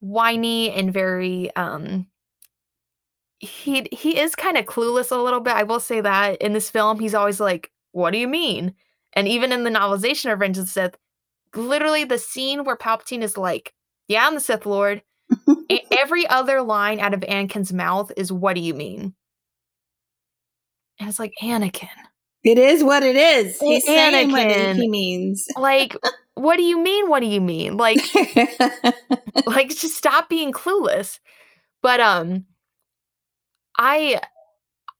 [0.00, 2.06] whiny and very um
[3.38, 5.54] he he is kind of clueless a little bit.
[5.54, 8.74] I will say that in this film, he's always like, "What do you mean?"
[9.12, 10.96] And even in the novelization of Revenge of the Sith,
[11.54, 13.74] literally the scene where Palpatine is like,
[14.08, 15.02] "Yeah, I'm the Sith Lord."
[15.90, 19.14] every other line out of Anakin's mouth is, "What do you mean?"
[20.98, 21.88] And it's like Anakin.
[22.46, 23.58] It is what it is.
[23.58, 25.48] He's Anakin, saying what he means.
[25.56, 25.96] like,
[26.34, 27.08] what do you mean?
[27.08, 27.76] What do you mean?
[27.76, 27.98] Like,
[29.46, 31.18] like just stop being clueless.
[31.82, 32.44] But um,
[33.76, 34.20] I,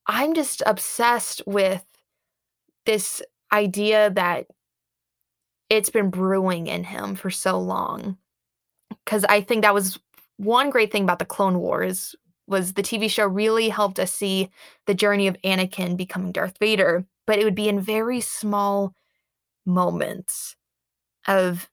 [0.09, 1.85] I'm just obsessed with
[2.85, 4.47] this idea that
[5.71, 8.17] it's been brewing in him for so long.
[9.05, 10.01] Because I think that was
[10.37, 12.17] one great thing about the Clone Wars
[12.49, 14.51] was the TV show really helped us see
[14.87, 18.95] the journey of Anakin becoming Darth Vader, but it would be in very small
[19.65, 20.57] moments
[21.27, 21.69] of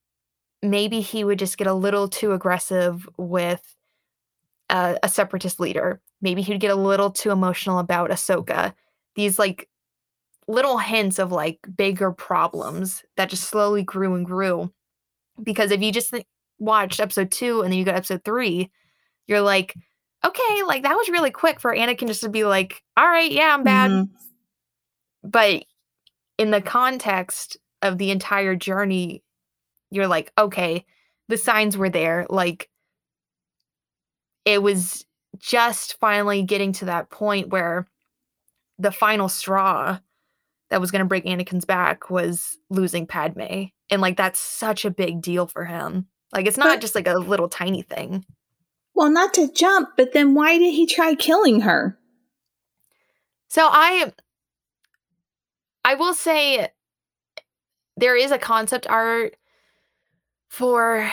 [0.62, 3.76] maybe he would just get a little too aggressive with
[4.70, 6.02] a, separatist leader.
[6.22, 8.74] Maybe he'd get a little too emotional about Ahsoka.
[9.16, 9.70] These like
[10.48, 14.72] little hints of like bigger problems that just slowly grew and grew.
[15.42, 16.26] Because if you just th-
[16.60, 18.72] watched episode two and then you got episode three,
[19.28, 19.76] you're like,
[20.26, 23.54] okay, like that was really quick for Anakin just to be like, all right, yeah,
[23.54, 23.92] I'm bad.
[23.92, 24.16] Mm-hmm.
[25.24, 25.66] But
[26.38, 29.24] in the context of the entire journey,
[29.92, 30.86] you're like, okay,
[31.30, 32.26] the signs were there.
[32.30, 32.70] Like
[34.46, 35.06] it was
[35.38, 37.88] just finally getting to that point where
[38.78, 40.00] the final straw
[40.70, 43.66] that was going to break Anakin's back was losing Padme.
[43.90, 46.08] And like that's such a big deal for him.
[46.34, 48.26] Like it's not but, just like a little tiny thing.
[48.96, 51.98] Well, not to jump, but then why did he try killing her?
[53.48, 54.14] So I
[55.86, 56.70] I will say
[57.98, 59.36] there is a concept art
[60.50, 61.10] for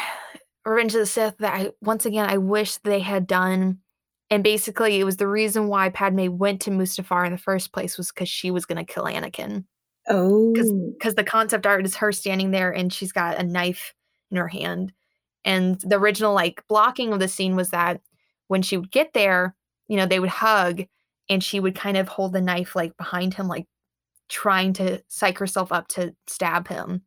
[0.64, 3.78] Revenge of the Sith that I once again I wish they had done.
[4.30, 7.98] And basically it was the reason why Padme went to Mustafar in the first place
[7.98, 9.64] was because she was gonna kill Anakin.
[10.08, 10.52] Oh.
[10.52, 13.94] Because the concept art is her standing there and she's got a knife
[14.30, 14.92] in her hand.
[15.44, 18.00] And the original like blocking of the scene was that
[18.48, 19.56] when she would get there,
[19.88, 20.84] you know, they would hug
[21.28, 23.66] and she would kind of hold the knife like behind him, like
[24.30, 27.02] trying to psych herself up to stab him.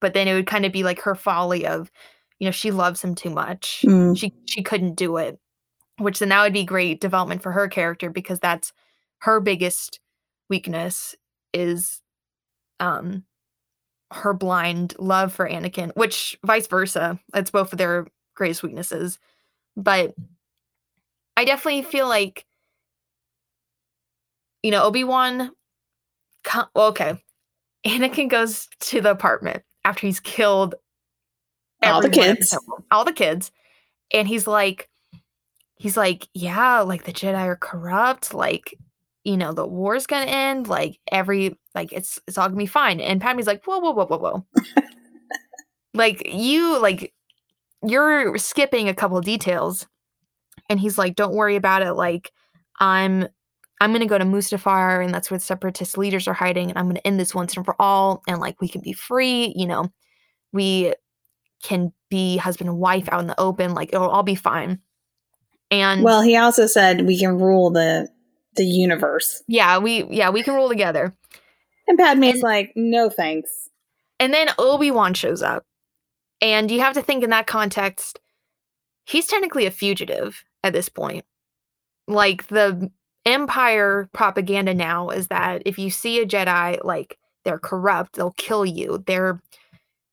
[0.00, 1.92] But then it would kind of be like her folly of,
[2.40, 3.84] you know, she loves him too much.
[3.86, 4.18] Mm.
[4.18, 5.38] She she couldn't do it.
[5.98, 8.72] Which then that would be great development for her character because that's
[9.18, 10.00] her biggest
[10.48, 11.14] weakness
[11.52, 12.00] is
[12.80, 13.24] um
[14.10, 17.20] her blind love for Anakin, which vice versa.
[17.34, 19.18] It's both of their greatest weaknesses.
[19.76, 20.14] But
[21.36, 22.44] I definitely feel like
[24.62, 25.50] you know, Obi-Wan
[26.44, 27.22] com- well, okay.
[27.86, 30.74] Anakin goes to the apartment after he's killed
[31.82, 32.56] All the kids.
[32.90, 33.50] all the kids.
[34.14, 34.88] And he's like
[35.76, 38.74] he's like, "Yeah, like the Jedi are corrupt, like
[39.24, 42.62] you know, the war's going to end, like every like it's it's all going to
[42.62, 44.46] be fine." And Padme's like, "Whoa, whoa, whoa, whoa, whoa."
[45.94, 47.12] like you like
[47.84, 49.86] you're skipping a couple of details.
[50.68, 51.94] And he's like, "Don't worry about it.
[51.94, 52.30] Like
[52.78, 53.26] I'm
[53.82, 56.78] I'm going to go to Mustafar and that's where the separatist leaders are hiding and
[56.78, 59.52] I'm going to end this once and for all and like we can be free,
[59.56, 59.90] you know.
[60.52, 60.94] We
[61.62, 64.80] can be husband and wife out in the open, like it'll all be fine."
[65.70, 68.08] And Well, he also said we can rule the
[68.56, 69.42] the universe.
[69.48, 71.16] yeah, we yeah, we can rule together.
[71.88, 73.50] And Padme's And- like, no thanks.
[74.20, 75.64] And then Obi-Wan shows up.
[76.40, 78.20] And you have to think in that context,
[79.04, 81.24] he's technically a fugitive at this point.
[82.06, 82.90] Like the
[83.24, 88.64] empire propaganda now is that if you see a Jedi, like they're corrupt, they'll kill
[88.64, 89.02] you.
[89.06, 89.40] They're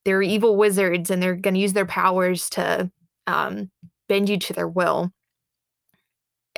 [0.05, 2.89] they're evil wizards and they're going to use their powers to
[3.27, 3.69] um,
[4.07, 5.11] bend you to their will.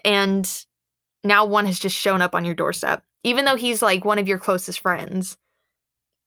[0.06, 0.50] And
[1.24, 4.28] now one has just shown up on your doorstep, even though he's like one of
[4.28, 5.38] your closest friends.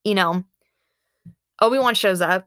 [0.05, 0.45] You know,
[1.61, 2.47] Obi Wan shows up,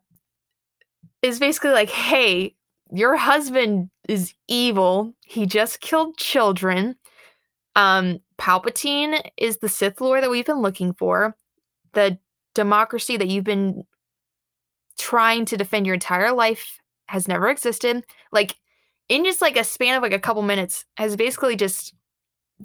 [1.22, 2.56] is basically like, hey,
[2.92, 5.14] your husband is evil.
[5.26, 6.96] He just killed children.
[7.78, 11.36] Um, Palpatine is the Sith Lord that we've been looking for.
[11.94, 12.18] The
[12.56, 13.84] democracy that you've been
[14.98, 18.04] trying to defend your entire life has never existed.
[18.32, 18.56] Like,
[19.10, 21.94] in just like a span of like a couple minutes, has basically just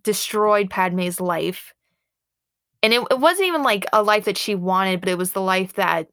[0.03, 1.75] destroyed Padme's life.
[2.83, 5.43] And it, it wasn't even like a life that she wanted, but it was the
[5.43, 6.09] life that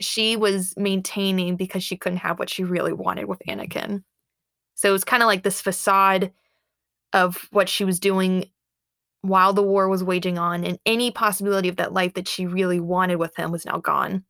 [0.00, 4.02] she was maintaining because she couldn't have what she really wanted with Anakin.
[4.74, 6.32] So it was kind of like this facade
[7.12, 8.50] of what she was doing
[9.22, 12.80] while the war was waging on, and any possibility of that life that she really
[12.80, 14.24] wanted with him was now gone.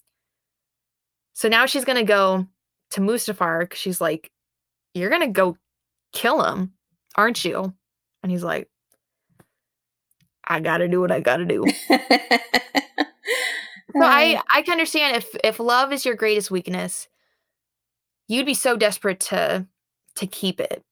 [1.35, 2.47] So now she's gonna go
[2.93, 4.31] to Mustafar because she's like,
[4.95, 5.57] You're gonna go
[6.13, 6.73] kill him,
[7.17, 7.75] aren't you?
[8.23, 8.69] And he's like,
[10.47, 11.65] I gotta do what I gotta do.
[13.99, 14.43] So I um.
[14.53, 17.09] I can understand if if love is your greatest weakness,
[18.29, 19.67] you'd be so desperate to
[20.17, 20.85] to keep it,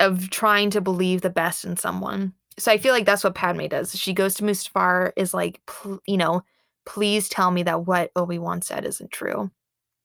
[0.00, 2.32] of trying to believe the best in someone.
[2.58, 3.96] So I feel like that's what Padme does.
[3.98, 5.60] She goes to Mustafar, is like,
[6.06, 6.42] you know,
[6.84, 9.50] please tell me that what Obi Wan said isn't true.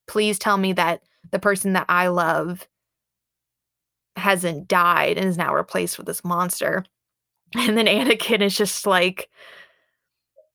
[0.07, 2.67] Please tell me that the person that I love
[4.15, 6.85] hasn't died and is now replaced with this monster.
[7.55, 9.29] And then Anakin is just like,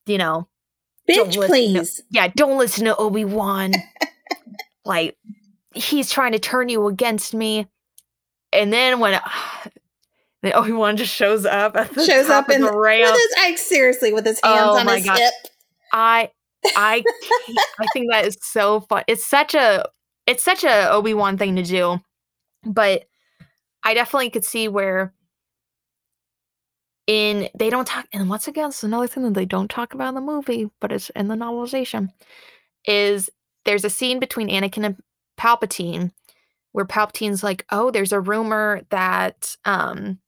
[0.06, 0.48] you know,
[1.08, 2.00] Bitch, listen to- please.
[2.10, 3.72] yeah, don't listen to Obi Wan.
[4.84, 5.16] like
[5.74, 7.68] he's trying to turn you against me.
[8.52, 9.20] And then when
[10.42, 13.20] then Obi Wan just shows up at the Shows up of in the ramp, with
[13.20, 15.18] his like seriously with his hands Oh on his God.
[15.18, 15.34] hip.
[15.92, 16.30] I
[16.76, 17.02] I
[17.78, 19.04] I think that is so fun.
[19.06, 19.88] It's such a
[20.26, 21.98] it's such a Obi Wan thing to do,
[22.64, 23.04] but
[23.82, 25.14] I definitely could see where
[27.06, 30.10] in they don't talk and once again it's another thing that they don't talk about
[30.10, 32.08] in the movie but it's in the novelization
[32.84, 33.28] is
[33.64, 34.96] there's a scene between anakin and
[35.36, 36.12] palpatine
[36.72, 40.18] where palpatine's like oh there's a rumor that um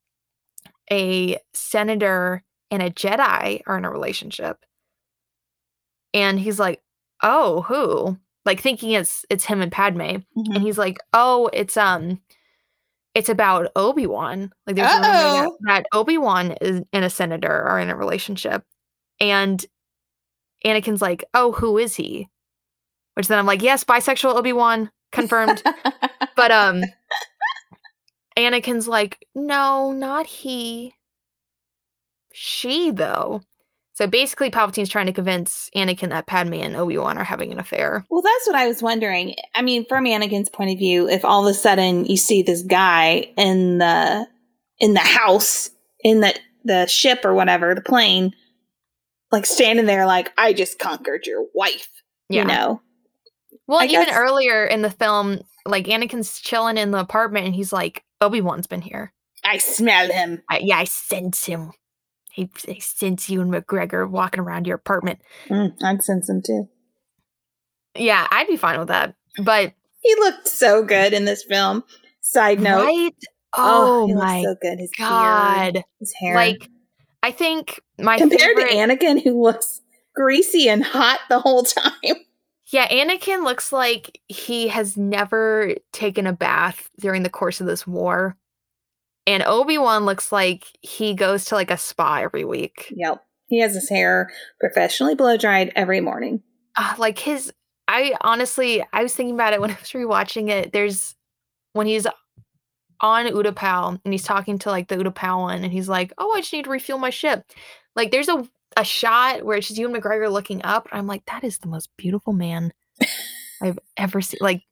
[0.91, 4.57] a senator and a jedi are in a relationship
[6.13, 6.81] and he's like
[7.21, 10.23] oh who like thinking it's it's him and padme Mhm.
[10.55, 12.19] and he's like, "Oh, it's um,
[13.15, 14.51] it's about Obi Wan.
[14.67, 17.95] Like there's a rumor that, that Obi Wan is and a senator are in a
[17.95, 18.65] relationship."
[19.21, 19.65] And
[20.65, 22.27] Anakin's like, "Oh, who is he?"
[23.13, 25.63] Which then I'm like, "Yes, bisexual Obi Wan confirmed."
[26.35, 26.83] but um,
[28.37, 30.93] Anakin's like, no, not he.
[32.31, 33.41] She, though.
[33.93, 37.59] So basically, Palpatine's trying to convince Anakin that Padme and Obi Wan are having an
[37.59, 38.05] affair.
[38.09, 39.35] Well, that's what I was wondering.
[39.53, 42.63] I mean, from Anakin's point of view, if all of a sudden you see this
[42.63, 44.27] guy in the
[44.79, 46.33] in the house in the
[46.63, 48.33] the ship or whatever, the plane,
[49.31, 51.89] like standing there, like I just conquered your wife.
[52.29, 52.41] Yeah.
[52.41, 52.81] You know.
[53.67, 57.55] Well, I even guess- earlier in the film, like Anakin's chilling in the apartment and
[57.55, 59.13] he's like, Obi Wan's been here.
[59.45, 60.41] I smell him.
[60.49, 61.71] I, yeah, I sense him.
[62.31, 65.19] He, I sense Ewan McGregor walking around your apartment.
[65.49, 66.67] Mm, I'd sense him too.
[67.95, 69.15] Yeah, I'd be fine with that.
[69.43, 71.83] But He looked so good in this film.
[72.21, 72.83] Side note.
[72.85, 73.11] right?
[73.55, 74.79] Oh, he looked my so good.
[74.79, 75.83] His god!
[75.99, 76.33] his hair.
[76.35, 76.67] Like,
[77.21, 79.81] I think my compared favorite, to Anakin, who looks
[80.15, 82.15] greasy and hot the whole time.
[82.73, 87.85] Yeah, Anakin looks like he has never taken a bath during the course of this
[87.85, 88.35] war.
[89.27, 92.91] And Obi-Wan looks like he goes to like a spa every week.
[92.95, 93.23] Yep.
[93.45, 96.41] He has his hair professionally blow dried every morning.
[96.75, 97.53] Uh, like his
[97.87, 100.73] I honestly I was thinking about it when I was rewatching it.
[100.73, 101.15] There's
[101.73, 102.07] when he's
[103.01, 106.53] on Utapau and he's talking to like the Utapauan and he's like, "Oh, I just
[106.53, 107.45] need to refuel my ship."
[107.95, 108.47] Like there's a
[108.77, 110.87] a shot where it's just Ewan McGregor looking up.
[110.91, 112.73] I'm like, that is the most beautiful man
[113.61, 114.39] I've ever seen.
[114.41, 114.63] Like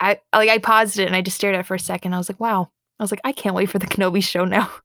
[0.00, 2.14] I like I paused it and I just stared at it for a second.
[2.14, 2.70] I was like, wow.
[2.98, 4.70] I was like, I can't wait for the Kenobi show now.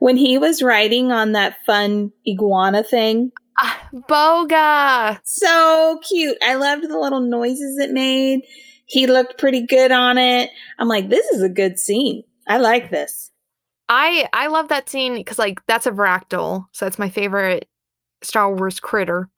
[0.00, 5.18] When he was riding on that fun iguana thing, Ah, Boga.
[5.24, 6.36] so cute.
[6.44, 8.42] I loved the little noises it made.
[8.84, 10.50] He looked pretty good on it.
[10.78, 12.22] I'm like, this is a good scene.
[12.46, 13.30] I like this.
[13.88, 17.66] I I love that scene because like that's a Varactyl, so it's my favorite
[18.22, 19.28] Star Wars critter.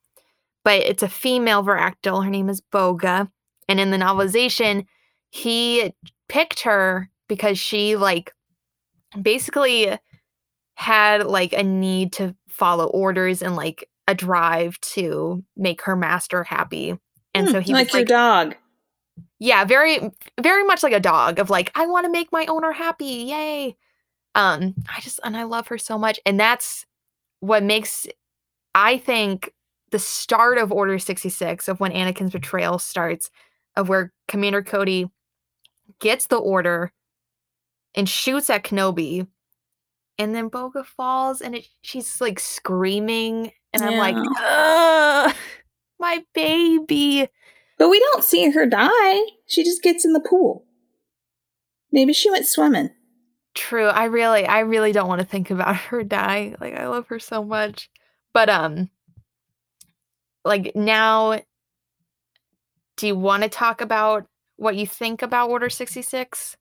[0.65, 2.25] But it's a female Varactyl.
[2.25, 3.31] Her name is Boga,
[3.69, 4.87] and in the novelization,
[5.31, 5.93] he
[6.29, 8.33] picked her because she like
[9.21, 9.99] basically
[10.75, 16.45] had like a need to follow orders and like a drive to make her master
[16.45, 16.99] happy.
[17.35, 18.57] And so Hmm, he like was your like, dog.
[19.39, 20.01] yeah, very
[20.41, 23.05] very much like a dog of like I want to make my owner happy.
[23.07, 23.77] Yay.
[24.35, 26.87] Um I just and I love her so much and that's
[27.41, 28.07] what makes
[28.75, 29.53] I think
[29.91, 32.33] the start of Order 66 of when Anakin's mm.
[32.33, 33.31] betrayal starts
[33.77, 35.09] of where Commander Cody
[36.01, 36.93] gets the order
[37.95, 39.27] and shoots at Kenobi
[40.19, 45.35] and then Boga falls and it, she's like screaming and I'm like Ugh,
[45.99, 47.29] my baby
[47.79, 49.21] But we don't see her die.
[49.47, 50.65] She just gets in the pool.
[51.93, 52.91] Maybe she went swimming.
[53.55, 53.87] True.
[53.87, 56.55] I really I really don't want to think about her die.
[56.61, 57.89] Like I love her so much.
[58.35, 58.91] But um
[60.45, 61.41] like now
[62.97, 64.27] do you want to talk about
[64.57, 66.57] what you think about Order 66?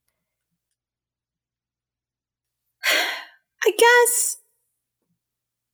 [3.66, 4.38] I guess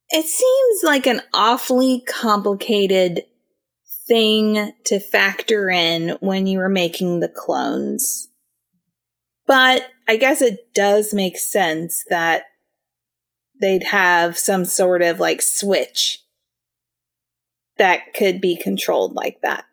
[0.09, 3.23] it seems like an awfully complicated
[4.07, 8.27] thing to factor in when you were making the clones.
[9.47, 12.43] But I guess it does make sense that
[13.59, 16.19] they'd have some sort of like switch
[17.77, 19.65] that could be controlled like that.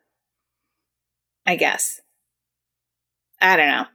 [1.45, 2.01] I guess.
[3.41, 3.85] I don't know.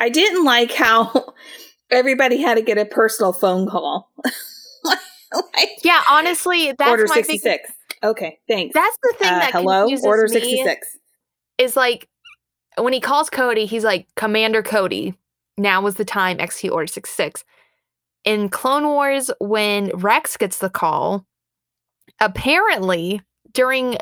[0.00, 1.34] I didn't like how
[1.90, 4.10] everybody had to get a personal phone call.
[4.84, 7.72] like, Yeah, honestly, that's Order my big- 66.
[8.02, 8.74] Okay, thanks.
[8.74, 10.86] that's the thing Uh, that hello, Order me 66.
[11.58, 12.08] is like
[12.78, 15.14] when he calls Cody, he's like Commander Cody.
[15.56, 17.42] Now was the time execute Order 66.
[18.26, 21.24] In Clone Wars, when Rex gets the call,
[22.20, 23.22] apparently
[23.52, 23.96] during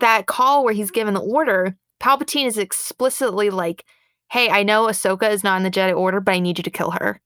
[0.00, 3.84] that call where he's given the order, Palpatine is explicitly like,
[4.30, 6.70] "Hey, I know Ahsoka is not in the Jedi Order, but I need you to
[6.70, 7.20] kill her."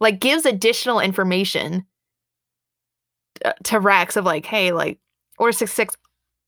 [0.00, 1.86] Like gives additional information
[3.44, 4.98] uh, to Rex of like, "Hey, like
[5.38, 5.96] Order 66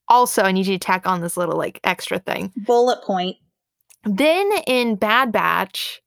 [0.08, 3.36] also I need you to tack on this little like extra thing." Bullet point.
[4.02, 6.02] Then in Bad Batch,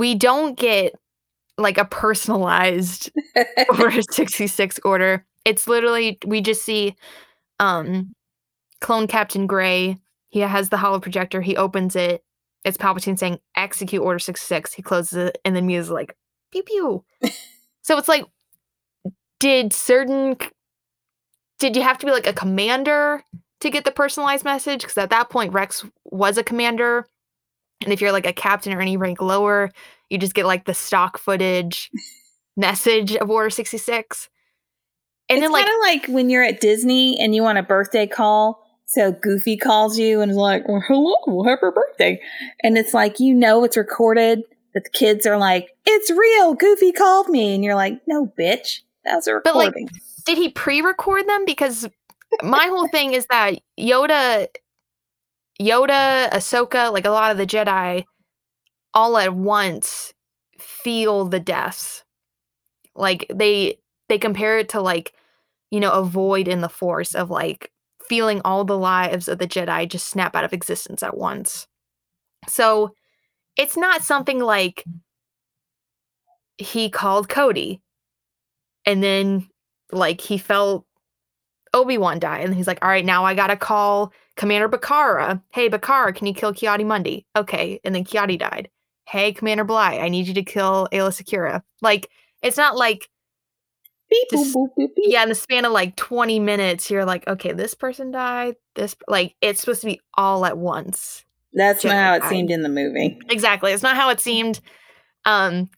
[0.00, 0.94] we don't get
[1.58, 3.12] like a personalized
[3.68, 5.26] Order 66 order.
[5.44, 6.96] It's literally we just see
[7.60, 8.14] um
[8.80, 9.98] clone Captain Gray.
[10.30, 11.42] He has the holo projector.
[11.42, 12.24] He opens it.
[12.64, 14.72] It's Palpatine saying execute Order 66.
[14.72, 16.16] He closes it and then Mia's like
[16.50, 17.04] pew pew.
[17.82, 18.24] so it's like
[19.38, 20.36] did certain
[21.58, 23.22] did you have to be like a commander
[23.60, 24.80] to get the personalized message?
[24.80, 27.06] Because at that point Rex was a commander.
[27.82, 29.70] And if you're like a captain or any rank lower,
[30.08, 31.90] you just get like the stock footage
[32.56, 34.28] message of Order 66.
[35.28, 37.62] And it's then like kind of like when you're at Disney and you want a
[37.62, 38.66] birthday call.
[38.86, 42.20] So Goofy calls you and is like, well, hello, happy birthday.
[42.62, 44.42] And it's like, you know, it's recorded,
[44.74, 48.80] But the kids are like, "It's real." Goofy called me, and you're like, "No, bitch,
[49.04, 49.88] that's was a But, like, recording."
[50.26, 51.44] Did he pre-record them?
[51.44, 51.88] Because
[52.42, 54.46] my whole thing is that Yoda,
[55.60, 58.04] Yoda, Ahsoka, like a lot of the Jedi,
[58.94, 60.12] all at once
[60.58, 62.02] feel the deaths.
[62.94, 65.12] Like they they compare it to like,
[65.70, 67.70] you know, a void in the Force of like
[68.08, 71.66] feeling all the lives of the Jedi just snap out of existence at once.
[72.48, 72.94] So
[73.56, 74.84] it's not something like
[76.58, 77.80] he called Cody
[78.84, 79.48] and then
[79.92, 80.84] like he felt
[81.74, 85.42] Obi-Wan die and he's like, all right, now I gotta call Commander Bacara.
[85.50, 87.26] Hey Bacara, can you kill Ki-Adi-Mundi?
[87.36, 87.80] Okay.
[87.84, 88.68] And then Kiadi died.
[89.08, 91.62] Hey, Commander Bly, I need you to kill Aayla Secura.
[91.82, 92.08] Like,
[92.42, 93.08] it's not like
[94.08, 95.06] Beep, just- boop, boop, beep.
[95.12, 98.56] yeah, in the span of like 20 minutes, you're like, okay, this person died.
[98.76, 101.24] This like it's supposed to be all at once.
[101.52, 102.28] That's not how it Jedi.
[102.28, 103.18] seemed in the movie.
[103.28, 103.72] Exactly.
[103.72, 104.60] It's not how it seemed.
[105.24, 105.68] Um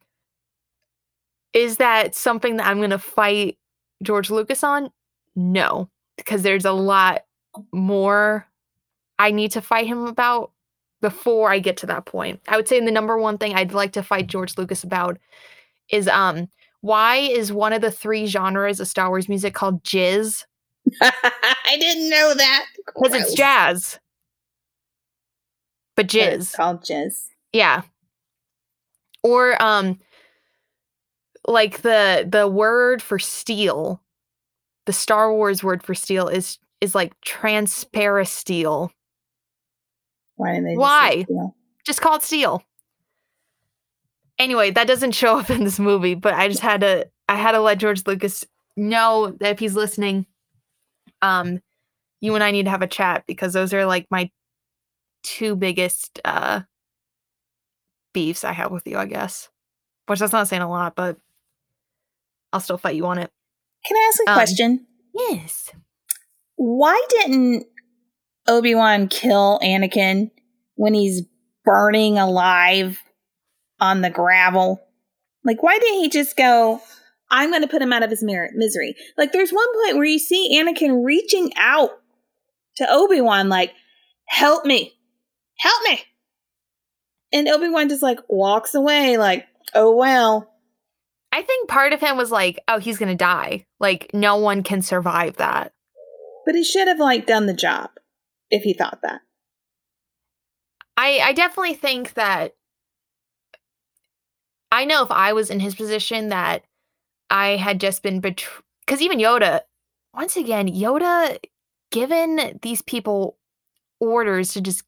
[1.53, 3.59] is that something that I'm gonna fight
[4.03, 4.90] George Lucas on?
[5.37, 5.89] No.
[6.16, 7.24] Because there's a lot
[7.72, 8.47] more
[9.18, 10.53] I need to fight him about
[11.01, 12.41] before I get to that point.
[12.49, 15.18] I would say the number one thing I'd like to fight George Lucas about
[15.91, 16.49] is um
[16.80, 20.45] why is one of the three genres of Star Wars music called jizz?
[21.01, 23.99] I didn't know that Because it's jazz.
[25.97, 26.57] But But It's jizz.
[26.57, 27.26] called jizz.
[27.53, 27.83] Yeah.
[29.22, 29.99] Or um
[31.47, 34.01] like the the word for steel,
[34.87, 38.91] the Star Wars word for steel is is like transparisteel.
[40.37, 40.70] Why didn't they?
[40.72, 41.22] just Why?
[41.22, 41.57] steel?
[41.85, 42.62] Just call it steel.
[44.39, 47.53] Anyway, that doesn't show up in this movie, but I just had to I had
[47.53, 48.45] to let George Lucas
[48.76, 50.26] know that if he's listening,
[51.20, 51.61] um,
[52.20, 54.30] you and I need to have a chat because those are like my
[55.22, 56.62] two biggest uh
[58.12, 59.49] beefs I have with you, I guess.
[60.07, 61.16] Which that's not saying a lot, but
[62.53, 63.30] I'll still fight you on it.
[63.87, 64.87] Can I ask a Um, question?
[65.14, 65.70] Yes.
[66.57, 67.66] Why didn't
[68.47, 70.30] Obi Wan kill Anakin
[70.76, 71.22] when he's
[71.64, 72.99] burning alive
[73.80, 74.80] on the gravel?
[75.45, 76.80] Like, why didn't he just go?
[77.30, 78.95] I'm going to put him out of his misery.
[79.16, 81.91] Like, there's one point where you see Anakin reaching out
[82.76, 83.72] to Obi Wan, like,
[84.26, 84.93] "Help me,
[85.59, 86.01] help me,"
[87.33, 90.51] and Obi Wan just like walks away, like, "Oh well."
[91.33, 93.66] I think part of him was like, oh, he's gonna die.
[93.80, 95.72] Like, no one can survive that.
[96.45, 97.91] But he should have like done the job
[98.51, 99.22] if he thought that.
[100.97, 102.55] I I definitely think that
[104.70, 106.64] I know if I was in his position that
[107.30, 109.61] I had just been betrayed because even Yoda,
[110.14, 111.39] once again, Yoda
[111.91, 113.37] given these people
[114.01, 114.83] orders to just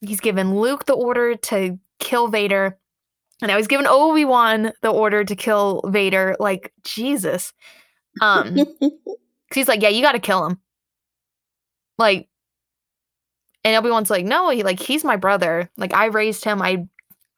[0.00, 2.78] he's given Luke the order to kill Vader,
[3.42, 6.36] and I was given Obi Wan the order to kill Vader.
[6.38, 7.52] Like Jesus,
[8.20, 8.90] um, 'cause
[9.54, 10.58] he's like, yeah, you got to kill him.
[11.98, 12.28] Like,
[13.64, 15.70] and Obi Wan's like, no, he like he's my brother.
[15.76, 16.62] Like I raised him.
[16.62, 16.86] I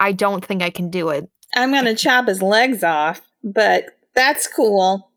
[0.01, 1.29] I don't think I can do it.
[1.55, 3.85] I'm going to chop his legs off, but
[4.15, 5.11] that's cool.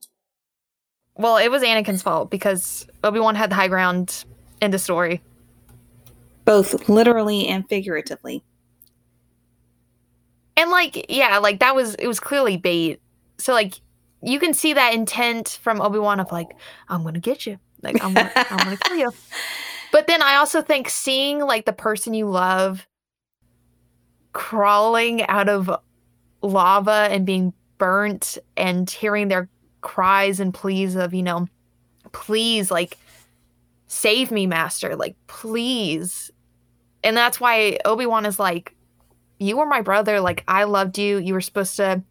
[1.15, 4.25] Well, it was Anakin's fault because Obi Wan had the high ground
[4.61, 5.21] in the story.
[6.43, 8.43] Both literally and figuratively.
[10.57, 13.01] And like, yeah, like that was it was clearly bait.
[13.37, 13.79] So like
[14.21, 16.55] you can see that intent from Obi-Wan of like,
[16.87, 17.59] I'm gonna get you.
[17.81, 19.11] Like I'm gonna, I'm gonna kill you.
[19.91, 22.85] But then I also think seeing like the person you love
[24.33, 25.71] crawling out of
[26.41, 29.47] lava and being burnt and hearing their
[29.79, 31.47] cries and pleas of, you know,
[32.11, 32.97] please like
[33.87, 34.97] save me, master.
[34.97, 36.29] Like, please.
[37.01, 38.75] And that's why Obi-Wan is like,
[39.39, 40.19] you were my brother.
[40.19, 41.17] Like, I loved you.
[41.17, 42.01] You were supposed to.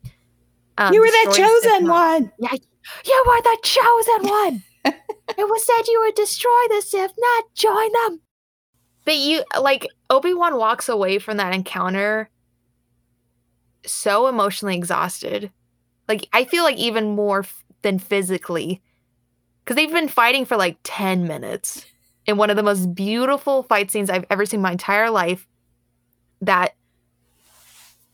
[0.77, 2.33] Um, you were Sith chosen one.
[3.05, 4.63] You were the chosen one.
[4.85, 8.21] it was said you would destroy the Sith, not join them.
[9.05, 12.29] But you, like, Obi Wan walks away from that encounter
[13.87, 15.51] so emotionally exhausted.
[16.09, 18.83] Like, I feel like even more f- than physically.
[19.63, 21.87] Because they've been fighting for like 10 minutes
[22.27, 25.47] in one of the most beautiful fight scenes I've ever seen in my entire life.
[26.43, 26.75] That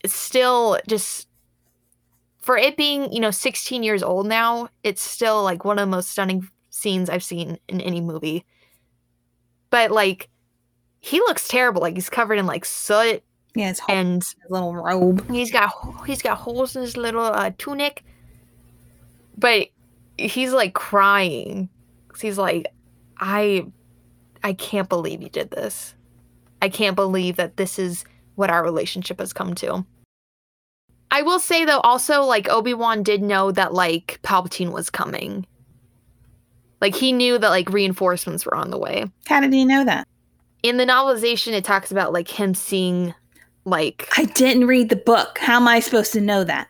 [0.06, 1.28] still just
[2.38, 5.90] for it being, you know, 16 years old now, it's still like one of the
[5.96, 8.44] most stunning scenes I've seen in any movie.
[9.70, 10.28] But like
[11.00, 11.80] he looks terrible.
[11.82, 13.22] Like he's covered in like soot
[13.54, 15.28] Yeah, his whole and little robe.
[15.30, 15.72] he's got
[16.06, 18.04] he's got holes in his little uh, tunic.
[19.36, 19.68] But
[20.18, 21.68] he's like crying.
[22.20, 22.66] He's like
[23.18, 23.66] I
[24.42, 25.94] I can't believe you did this.
[26.62, 28.04] I can't believe that this is
[28.40, 29.86] what our relationship has come to.
[31.12, 35.46] I will say though, also like Obi Wan did know that like Palpatine was coming.
[36.80, 39.04] Like he knew that like reinforcements were on the way.
[39.26, 40.08] How did he know that?
[40.62, 43.14] In the novelization, it talks about like him seeing
[43.64, 45.38] like I didn't read the book.
[45.38, 46.68] How am I supposed to know that?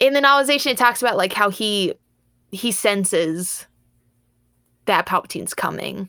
[0.00, 1.94] in the novelization, it talks about like how he
[2.50, 3.66] he senses
[4.86, 6.08] that Palpatine's coming,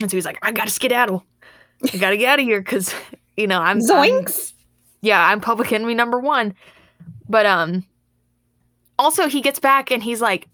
[0.00, 1.26] and so he's like, "I gotta skedaddle.
[1.92, 2.94] I gotta get out of here because
[3.36, 4.52] you know I'm I'm- Zoinks!
[5.00, 6.54] yeah, I'm public enemy number one.
[7.28, 7.84] But um
[8.98, 10.48] also he gets back and he's like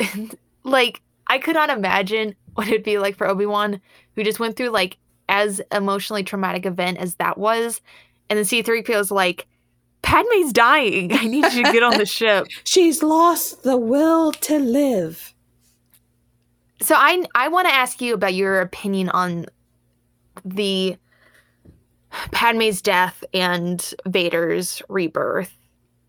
[0.64, 3.80] like I could not imagine what it'd be like for Obi-Wan
[4.14, 4.96] who just went through like
[5.28, 7.80] as emotionally traumatic event as that was.
[8.30, 9.46] And then C3PO is like,
[10.02, 11.12] Padme's dying.
[11.12, 12.46] I need you to get on the ship.
[12.64, 15.34] She's lost the will to live.
[16.80, 19.46] So I I want to ask you about your opinion on
[20.44, 20.96] the
[22.32, 25.52] Padme's death and Vader's rebirth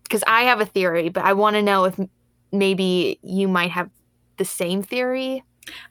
[0.04, 1.98] because I have a theory, but I want to know if
[2.52, 3.90] maybe you might have
[4.38, 5.44] the same theory.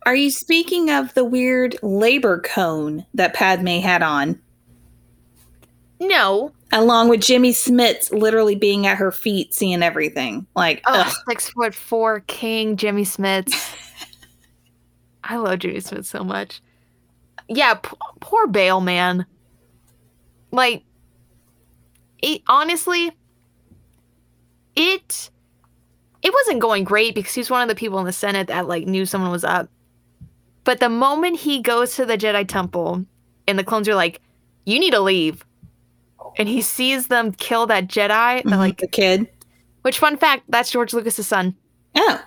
[0.05, 4.41] Are you speaking of the weird labor cone that Padme had on,
[6.01, 10.45] No, along with Jimmy Smits literally being at her feet, seeing everything?
[10.55, 13.53] Like, oh, six foot four King Jimmy Smits.
[15.23, 16.61] I love Jimmy Smits so much.
[17.47, 19.25] Yeah, p- poor Bail, man.
[20.51, 20.83] Like,
[22.21, 23.11] it, honestly,
[24.75, 25.29] it
[26.21, 28.85] it wasn't going great because he's one of the people in the Senate that like
[28.87, 29.69] knew someone was up.
[30.65, 33.05] But the moment he goes to the Jedi Temple
[33.47, 34.21] and the clones are like,
[34.65, 35.45] "You need to leave,"
[36.37, 39.27] and he sees them kill that Jedi, Mhm, like, the kid.
[39.83, 41.55] which fun fact, that's George Lucas's son.
[41.95, 42.21] Oh,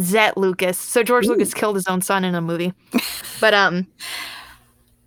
[0.00, 0.76] Zet Lucas.
[0.78, 1.30] So George Ooh.
[1.30, 2.72] Lucas killed his own son in a movie.
[3.40, 3.86] But um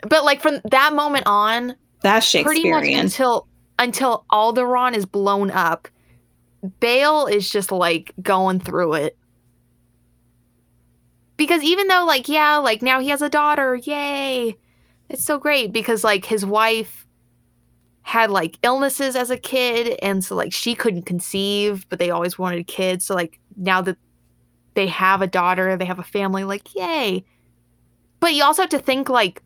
[0.10, 3.00] but like from that moment on, that's pretty much Shakespearean.
[3.00, 3.48] until
[3.80, 5.88] until Alderaan is blown up,
[6.80, 9.18] Bail is just like going through it.
[11.38, 14.58] Because even though like yeah, like now he has a daughter, yay.
[15.10, 17.06] It's so great because like his wife
[18.04, 22.38] had like illnesses as a kid and so like she couldn't conceive, but they always
[22.38, 23.06] wanted kids.
[23.06, 23.98] So like now that
[24.74, 27.26] they have a daughter, they have a family, like yay.
[28.20, 29.42] But you also have to think like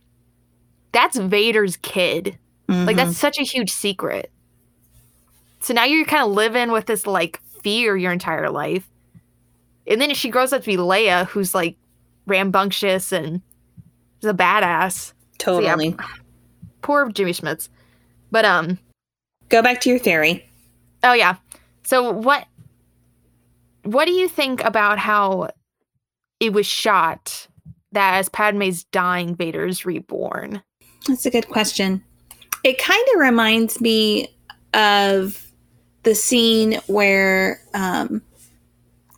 [0.92, 2.38] that's Vader's kid.
[2.68, 2.98] Like Mhm.
[2.98, 4.32] that's such a huge secret.
[5.62, 8.88] So now you're kind of living with this like fear your entire life.
[9.88, 11.76] And then she grows up to be Leia, who's like
[12.26, 13.42] rambunctious and
[14.22, 15.14] is a badass.
[15.42, 15.96] So, yeah, totally.
[16.82, 17.70] poor Jimmy Smits.
[18.32, 18.80] But um
[19.50, 20.48] Go back to your theory.
[21.04, 21.36] oh yeah.
[21.84, 22.48] So what
[23.84, 25.50] what do you think about how
[26.40, 27.48] it was shot
[27.92, 30.64] that as Padme's dying, Vader's reborn?
[31.08, 32.04] That's a good question.
[32.66, 34.36] It kind of reminds me
[34.74, 35.52] of
[36.02, 38.24] the scene where um,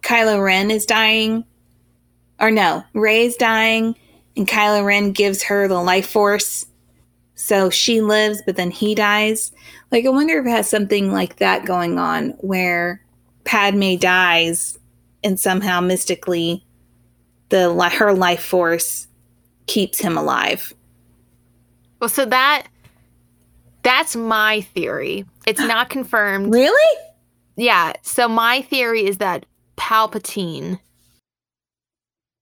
[0.01, 1.45] Kylo Ren is dying,
[2.41, 3.95] or no, Rey's dying,
[4.35, 6.65] and Kylo Ren gives her the life force,
[7.35, 9.53] so she lives, but then he dies.
[9.91, 13.01] Like, I wonder if it has something like that going on, where
[13.45, 14.77] Padme dies,
[15.23, 16.65] and somehow mystically,
[17.47, 19.07] the her life force
[19.67, 20.73] keeps him alive.
[22.01, 22.67] Well, so that
[23.87, 25.23] that's my theory.
[25.45, 26.53] It's not confirmed.
[26.53, 26.97] Really?
[27.55, 27.93] Yeah.
[28.01, 29.45] So my theory is that
[29.77, 30.79] Palpatine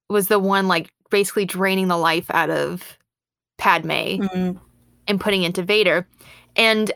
[0.10, 2.98] was the one like basically draining the life out of
[3.58, 4.60] Padme Mm.
[5.08, 6.08] and putting into Vader.
[6.56, 6.92] And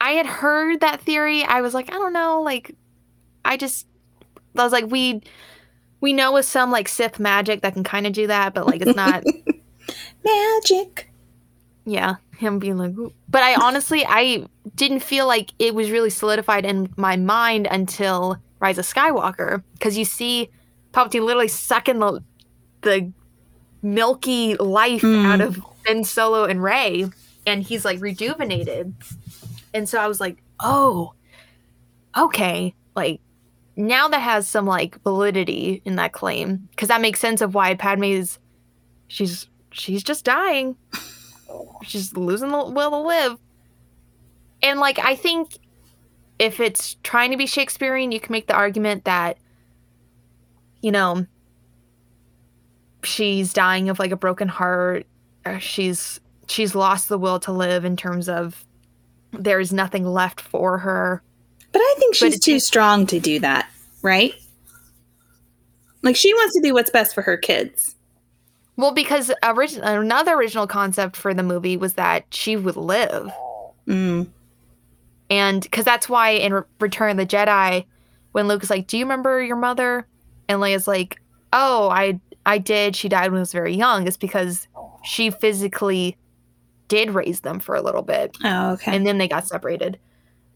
[0.00, 1.42] I had heard that theory.
[1.44, 2.74] I was like, I don't know, like
[3.44, 3.86] I just
[4.56, 5.22] I was like we
[6.00, 8.82] we know with some like Sith magic that can kind of do that, but like
[8.82, 9.24] it's not
[10.24, 11.10] Magic.
[11.86, 16.10] yeah, him being like "Ooh." but I honestly I didn't feel like it was really
[16.10, 20.50] solidified in my mind until Rise of Skywalker because you see
[20.92, 22.22] Palpatine literally sucking the
[22.82, 23.12] the
[23.82, 25.24] milky life Mm.
[25.26, 27.06] out of Ben Solo and Rey
[27.46, 28.94] and he's like rejuvenated.
[29.72, 31.14] And so I was like, "Oh.
[32.18, 33.20] Okay, like
[33.76, 37.74] now that has some like validity in that claim because that makes sense of why
[37.74, 38.38] Padme is
[39.08, 40.76] she's she's just dying
[41.82, 43.38] she's losing the will to live.
[44.62, 45.58] And like I think
[46.38, 49.38] if it's trying to be Shakespearean, you can make the argument that
[50.82, 51.26] you know
[53.02, 55.06] she's dying of like a broken heart.
[55.58, 58.64] She's she's lost the will to live in terms of
[59.32, 61.22] there's nothing left for her.
[61.72, 63.70] But I think she's too just- strong to do that,
[64.02, 64.32] right?
[66.02, 67.94] Like she wants to do what's best for her kids.
[68.80, 73.30] Well, because orig- another original concept for the movie was that she would live.
[73.86, 74.28] Mm.
[75.28, 77.84] And because that's why in Re- Return of the Jedi,
[78.32, 80.06] when Luke is like, "Do you remember your mother?"
[80.48, 81.20] and Leia's like,
[81.52, 82.96] "Oh, I I did.
[82.96, 84.66] She died when I was very young." It's because
[85.04, 86.16] she physically
[86.88, 88.94] did raise them for a little bit, Oh, okay.
[88.96, 89.98] and then they got separated.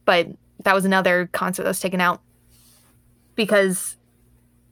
[0.05, 0.29] But
[0.64, 2.20] that was another concept that was taken out
[3.37, 3.97] because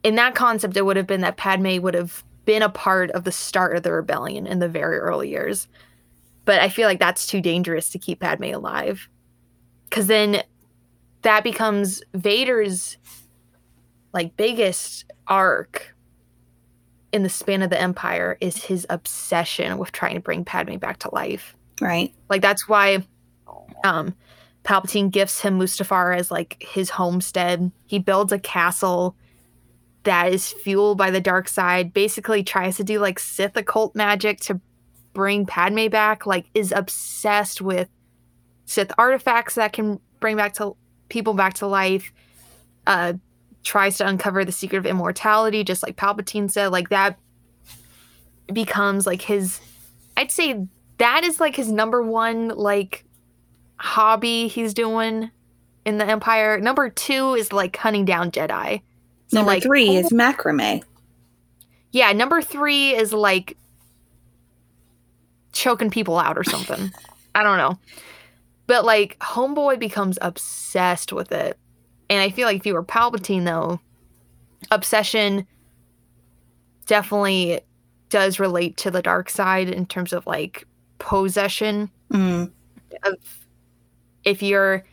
[0.02, 3.24] in that concept, it would have been that Padme would have been a part of
[3.24, 5.68] the start of the rebellion in the very early years.
[6.44, 9.08] But I feel like that's too dangerous to keep Padme alive
[9.84, 10.42] because then
[11.22, 12.96] that becomes Vader's
[14.12, 15.94] like biggest arc
[17.12, 20.98] in the span of the Empire is his obsession with trying to bring Padme back
[21.00, 21.54] to life.
[21.80, 22.12] right.
[22.28, 23.06] Like that's why
[23.84, 24.14] um
[24.64, 27.70] Palpatine gifts him Mustafar as like his homestead.
[27.86, 29.16] He builds a castle
[30.04, 34.40] that is fueled by the dark side, basically tries to do like Sith occult magic
[34.40, 34.60] to
[35.12, 37.88] bring Padme back, like is obsessed with
[38.64, 40.76] Sith artifacts that can bring back to
[41.08, 42.12] people back to life.
[42.86, 43.14] Uh
[43.62, 46.68] tries to uncover the secret of immortality, just like Palpatine said.
[46.68, 47.18] Like that
[48.52, 49.60] becomes like his
[50.16, 50.66] I'd say
[50.98, 53.04] that is like his number one like
[53.76, 55.30] hobby he's doing
[55.84, 56.60] in the Empire.
[56.60, 58.82] Number two is like hunting down Jedi.
[59.32, 60.82] So Number like three is macrame.
[61.90, 63.56] yeah, number three is like
[65.52, 66.90] choking people out or something.
[67.34, 67.78] I don't know.
[68.66, 71.58] But like Homeboy becomes obsessed with it.
[72.10, 73.80] And I feel like if you were Palpatine though,
[74.70, 75.46] obsession
[76.84, 77.60] definitely
[78.10, 80.66] does relate to the dark side in terms of like
[80.98, 82.50] possession Mm.
[83.04, 83.14] of
[84.24, 84.84] if you're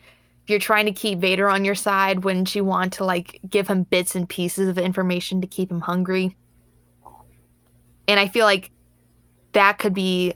[0.50, 3.84] you're trying to keep Vader on your side, wouldn't you want to like give him
[3.84, 6.36] bits and pieces of information to keep him hungry?
[8.08, 8.70] And I feel like
[9.52, 10.34] that could be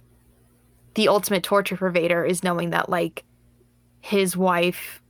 [0.95, 3.25] the ultimate torture for Vader is knowing that like
[4.01, 5.03] his wife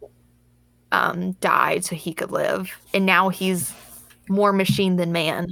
[0.92, 3.72] um died so he could live and now he's
[4.28, 5.48] more machine than man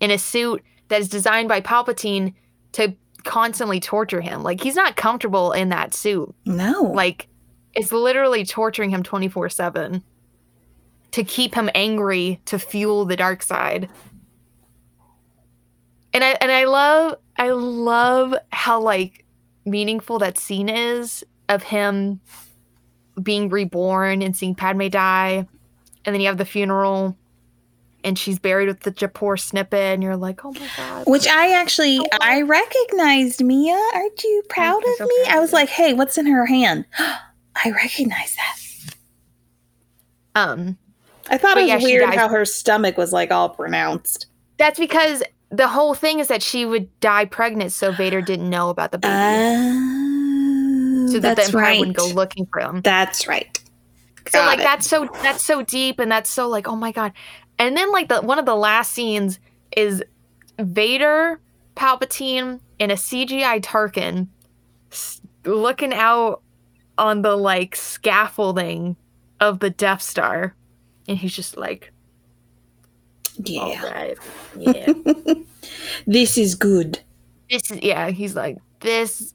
[0.00, 2.34] in a suit that is designed by Palpatine
[2.72, 2.94] to
[3.24, 4.42] constantly torture him.
[4.42, 6.34] Like he's not comfortable in that suit.
[6.44, 6.82] No.
[6.82, 7.28] Like
[7.74, 10.02] it's literally torturing him 24/7
[11.12, 13.88] to keep him angry to fuel the dark side.
[16.12, 19.24] And I and I love I love how like
[19.64, 22.20] meaningful that scene is of him
[23.22, 25.46] being reborn and seeing Padme die.
[26.04, 27.16] And then you have the funeral
[28.02, 31.52] and she's buried with the Japor snippet and you're like, "Oh my god." Which I
[31.52, 33.74] actually oh, I recognized Mia.
[33.94, 35.22] Aren't you proud I'm of so me?
[35.24, 36.86] proud I was like, hey, what's in her hand?
[37.64, 38.58] I recognize that.
[40.34, 40.78] Um
[41.30, 44.26] I thought it was she weird how her stomach was like all pronounced.
[44.58, 48.68] That's because the whole thing is that she would die pregnant, so Vader didn't know
[48.70, 51.78] about the baby, Oh, so that the Empire right.
[51.78, 52.80] wouldn't go looking for him.
[52.82, 53.58] That's right.
[54.28, 54.62] so like it.
[54.62, 57.12] that's so that's so deep, and that's so like oh my god.
[57.58, 59.38] And then like the one of the last scenes
[59.76, 60.02] is
[60.58, 61.40] Vader,
[61.76, 64.28] Palpatine, and a CGI Tarkin
[65.44, 66.42] looking out
[67.00, 68.94] on the like scaffolding
[69.40, 70.54] of the Death Star,
[71.08, 71.92] and he's just like,
[73.42, 73.82] Yeah.
[73.90, 74.18] right,
[74.58, 74.92] yeah.
[76.06, 77.00] This is good.
[77.50, 79.34] this is yeah he's like this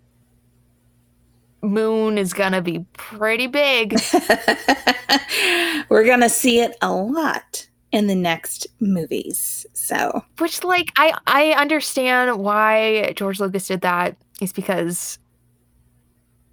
[1.61, 3.95] moon is gonna be pretty big
[5.89, 9.65] We're gonna see it a lot in the next movies.
[9.73, 15.17] So which like i i understand why george lucas did that is because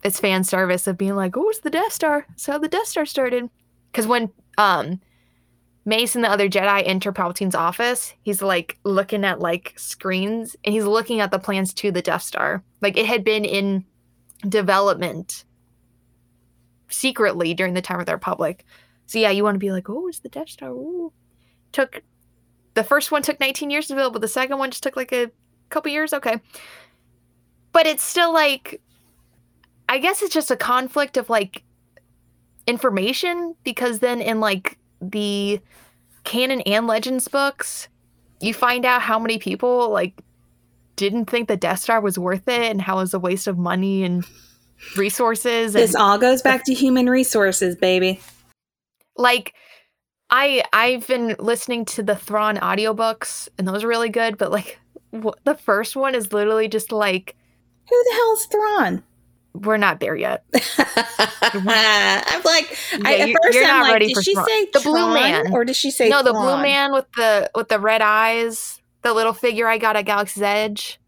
[0.03, 2.87] it's fan service of being like oh it's the death star that's how the death
[2.87, 3.49] star started
[3.91, 5.01] because when um
[5.85, 10.75] mace and the other jedi enter palpatine's office he's like looking at like screens and
[10.75, 13.85] he's looking at the plans to the death star like it had been in
[14.49, 15.45] development
[16.93, 18.65] secretly during the time of the Republic.
[19.07, 20.71] So yeah, you want to be like, oh, it's the Death Star.
[20.71, 21.13] Ooh.
[21.73, 22.03] Took
[22.75, 25.13] the first one took 19 years to build, but the second one just took like
[25.13, 25.31] a
[25.69, 26.13] couple years.
[26.13, 26.41] Okay,
[27.73, 28.81] but it's still like,
[29.93, 31.63] I guess it's just a conflict of like
[32.67, 35.61] information because then in like the
[36.25, 37.89] canon and legends books,
[38.41, 40.15] you find out how many people like
[40.97, 43.59] didn't think the Death Star was worth it and how it was a waste of
[43.59, 44.25] money and
[44.97, 45.75] resources.
[45.75, 48.19] And this all goes back to human resources, baby.
[49.19, 49.53] like
[50.31, 54.79] I I've been listening to the Thrawn audiobooks and those are really good, but like
[55.15, 57.37] wh- the first one is literally just like
[57.91, 59.03] Who the hell's Thrawn?
[59.55, 60.45] We're not there yet.
[60.55, 64.47] I'm like, I, at you- first I'm like, did she Thrawn.
[64.47, 65.53] say The blue man.
[65.53, 69.13] or did she say no, the blue man with the with the red eyes, the
[69.13, 70.99] little figure I got at Galaxy's Edge.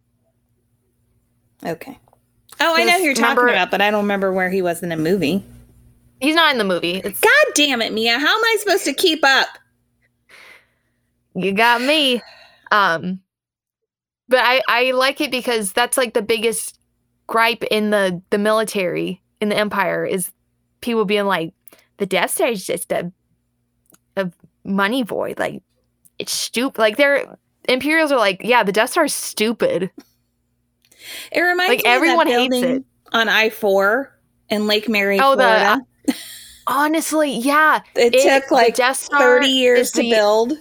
[1.65, 1.99] Okay.
[2.61, 4.83] Oh, I know who you're talking remember- about, but I don't remember where he was
[4.83, 5.45] in a movie.
[6.21, 6.99] He's not in the movie.
[7.05, 8.19] It's, God damn it, Mia.
[8.19, 9.49] How am I supposed to keep up?
[11.35, 12.23] you got me.
[12.71, 13.21] Um,
[14.29, 16.79] but I I like it because that's like the biggest
[17.27, 20.31] gripe in the the military in the empire is
[20.81, 21.55] people being like
[21.99, 23.11] the Death Star is just a
[24.17, 24.31] a
[24.65, 25.39] money void.
[25.39, 25.63] Like
[26.19, 26.79] it's stupid.
[26.79, 27.37] Like they're
[27.69, 29.91] Imperials are like, yeah, the Death Star is stupid.
[31.33, 32.85] It reminds Like, me of everyone hates it.
[33.13, 34.19] on I four
[34.51, 35.81] in Lake Mary, Oh, the- Florida.
[36.67, 37.81] Honestly, yeah.
[37.95, 40.53] it, it- took like Death Star thirty years to the- build.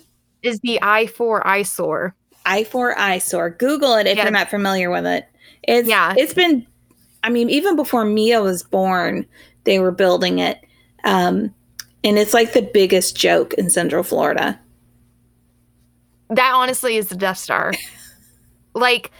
[0.41, 2.15] Is the I four eyesore?
[2.45, 3.51] I four eyesore.
[3.51, 4.23] Google it if Yeah.
[4.23, 5.25] you're not familiar with it.
[5.63, 6.13] It's Yeah.
[6.17, 6.65] It's been.
[7.23, 9.25] I mean, even before Mia was born,
[9.63, 10.59] they were building it,
[11.05, 11.53] um,
[12.03, 14.59] and it's like the biggest joke in Central Florida.
[16.29, 17.73] That honestly is the Death Star.
[18.73, 19.11] like,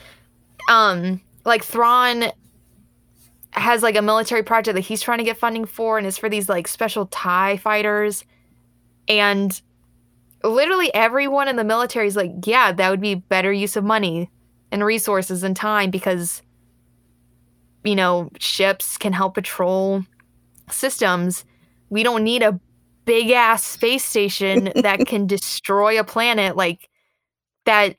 [0.70, 2.26] um, like Thrawn
[3.52, 6.28] has like a military project that he's trying to get funding for, and it's for
[6.28, 8.26] these like special Tie fighters,
[9.08, 9.62] and
[10.44, 14.30] literally everyone in the military is like, yeah, that would be better use of money
[14.74, 16.42] and resources and time because,
[17.84, 20.04] you know, ships can help patrol
[20.70, 21.46] systems.
[21.92, 22.60] We don't need a
[23.06, 26.58] big ass space station that can destroy a planet.
[26.58, 26.90] Like
[27.66, 27.98] that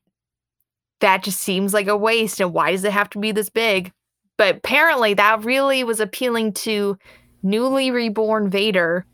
[1.01, 3.93] that just seems like a waste and why does it have to be this big?
[4.37, 6.99] But apparently that really was appealing to
[7.45, 9.07] newly reborn vader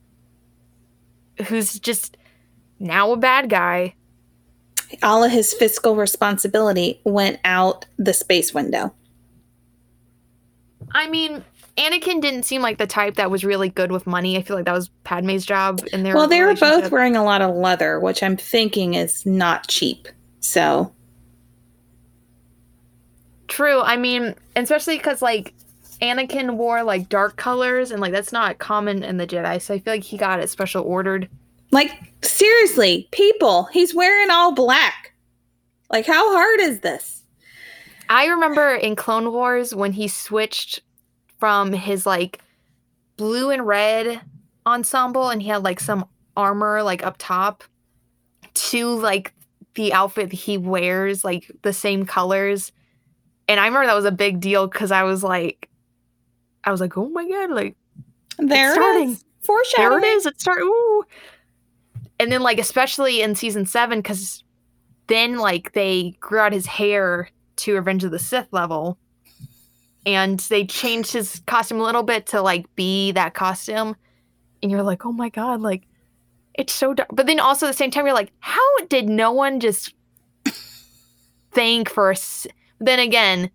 [1.46, 2.16] who's just
[2.78, 3.94] now a bad guy
[5.02, 8.92] All of his fiscal responsibility went out the space window.
[10.92, 11.44] i mean
[11.76, 14.64] anakin didn't seem like the type that was really good with money i feel like
[14.66, 18.00] that was padme's job in their well, they were both wearing a lot of leather,
[18.00, 20.08] which I'm thinking is not cheap.
[20.40, 20.92] So
[23.50, 23.80] True.
[23.80, 25.54] I mean, especially because like
[26.00, 29.60] Anakin wore like dark colors, and like that's not common in the Jedi.
[29.60, 31.28] So I feel like he got it special ordered.
[31.70, 31.92] Like,
[32.22, 35.12] seriously, people, he's wearing all black.
[35.90, 37.22] Like, how hard is this?
[38.08, 40.80] I remember in Clone Wars when he switched
[41.38, 42.40] from his like
[43.16, 44.20] blue and red
[44.66, 46.06] ensemble, and he had like some
[46.36, 47.62] armor like up top,
[48.54, 49.32] to like
[49.74, 52.72] the outfit he wears, like the same colors.
[53.48, 55.68] And I remember that was a big deal because I was like,
[56.64, 57.76] I was like, oh my god, like
[58.38, 59.10] There it starting.
[59.10, 59.22] is.
[59.22, 60.04] there Foreshadowing.
[60.04, 60.26] it is.
[60.26, 60.64] It started.
[60.64, 61.04] Ooh.
[62.20, 64.44] And then, like, especially in season seven, because
[65.06, 68.98] then, like, they grew out his hair to Revenge of the Sith level,
[70.04, 73.96] and they changed his costume a little bit to like be that costume,
[74.62, 75.86] and you're like, oh my god, like,
[76.52, 77.08] it's so dark.
[77.10, 79.94] But then also at the same time, you're like, how did no one just
[81.52, 82.14] think for?
[82.80, 83.50] Then again,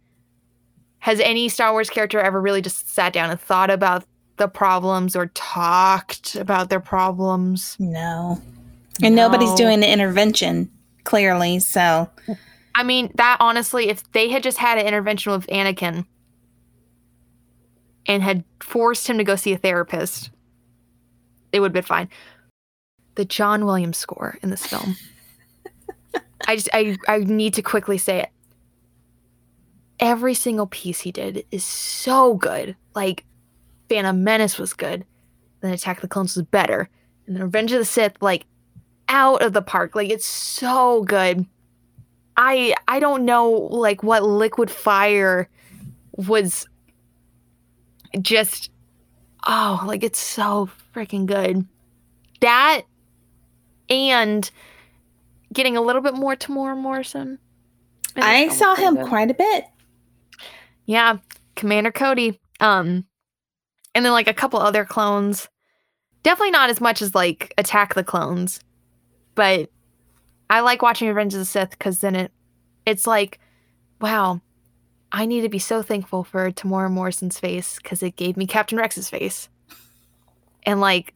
[1.00, 4.06] has any Star Wars character ever really just sat down and thought about
[4.38, 7.76] the problems or talked about their problems.
[7.80, 8.42] No.
[9.02, 10.72] And nobody's doing the intervention,
[11.04, 11.60] clearly.
[11.60, 12.10] So,
[12.76, 16.06] I mean, that honestly, if they had just had an intervention with Anakin
[18.06, 20.30] and had forced him to go see a therapist,
[21.52, 22.10] it would have been fine.
[23.16, 24.96] The John Williams score in this film.
[26.48, 28.30] I just I I need to quickly say it.
[30.00, 32.76] Every single piece he did is so good.
[32.94, 33.24] Like
[33.90, 35.06] Phantom Menace was good.
[35.62, 36.90] Then Attack of the Clones was better.
[37.26, 38.46] And then Revenge of the Sith, like
[39.10, 39.96] out of the park.
[39.96, 41.46] Like it's so good.
[42.38, 45.50] I I don't know like what liquid fire
[46.12, 46.68] was
[48.22, 48.72] just
[49.48, 51.66] oh like it's so freaking good.
[52.42, 52.82] That
[53.90, 54.50] and
[55.54, 57.40] getting a little bit more Temuera Morrison.
[58.16, 59.08] in I saw him good.
[59.08, 59.66] quite a bit.
[60.86, 61.18] Yeah,
[61.56, 62.40] Commander Cody.
[62.60, 63.06] Um,
[63.96, 65.50] and then like a couple other clones.
[66.22, 68.60] Definitely not as much as like Attack the Clones,
[69.34, 69.70] but
[70.50, 72.32] I like watching Revenge of the Sith because then it,
[72.86, 73.40] it's like,
[74.02, 74.42] wow,
[75.12, 78.78] I need to be so thankful for Temuera Morrison's face because it gave me Captain
[78.78, 79.50] Rex's face,
[80.64, 81.14] and like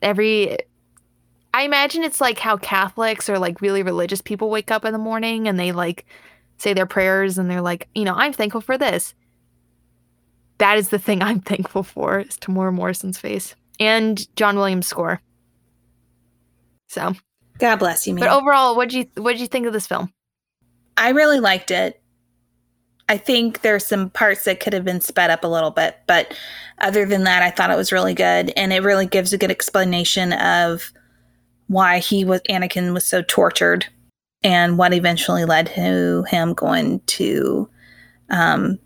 [0.00, 0.56] every.
[1.52, 4.98] I imagine it's like how Catholics or like really religious people wake up in the
[4.98, 6.06] morning and they like
[6.58, 9.14] say their prayers and they're like, you know, I'm thankful for this.
[10.60, 15.20] That is the thing I'm thankful for is Temuera Morrison's face and John Williams' score.
[16.88, 17.14] So,
[17.58, 18.20] God bless you, man.
[18.20, 20.12] but overall, what would you what did you think of this film?
[20.96, 22.00] I really liked it.
[23.08, 26.36] I think there's some parts that could have been sped up a little bit, but
[26.78, 29.50] other than that, I thought it was really good, and it really gives a good
[29.50, 30.92] explanation of
[31.66, 33.86] why he was Anakin was so tortured,
[34.42, 37.68] and what eventually led to him going to
[38.30, 38.78] um,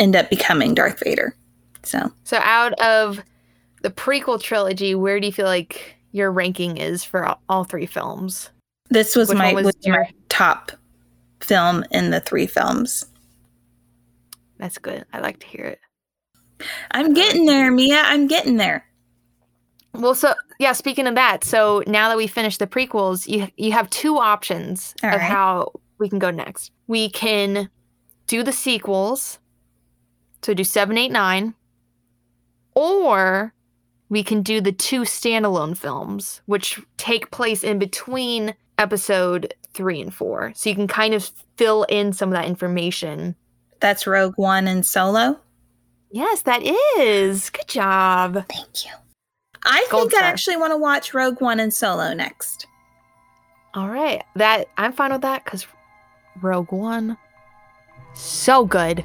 [0.00, 1.36] end up becoming Darth Vader.
[1.84, 3.22] So So, out of
[3.82, 7.86] the prequel trilogy, where do you feel like your ranking is for all, all three
[7.86, 8.50] films?
[8.88, 10.72] This was Which my, was was your- my top
[11.40, 13.06] film in the three films.
[14.58, 15.04] That's good.
[15.12, 15.78] I like to hear it.
[16.90, 18.02] I'm getting there, Mia.
[18.04, 18.84] I'm getting there.
[19.94, 23.72] Well, so yeah, speaking of that, so now that we finished the prequels, you you
[23.72, 25.22] have two options All of right.
[25.22, 26.70] how we can go next.
[26.86, 27.68] We can
[28.28, 29.39] do the sequels,
[30.42, 31.54] so do seven, eight, nine,
[32.74, 33.52] or
[34.08, 40.12] we can do the two standalone films, which take place in between episode three and
[40.12, 40.52] four.
[40.54, 43.36] So you can kind of fill in some of that information.
[43.80, 45.38] That's Rogue One and Solo.
[46.10, 46.62] Yes, that
[46.98, 47.50] is.
[47.50, 48.44] Good job.
[48.48, 48.90] Thank you.
[49.64, 52.66] I Gold think I actually want to watch Rogue One and Solo next.
[53.74, 54.24] All right.
[54.34, 55.66] That I'm fine with that because
[56.42, 57.16] Rogue One,
[58.14, 59.04] so good.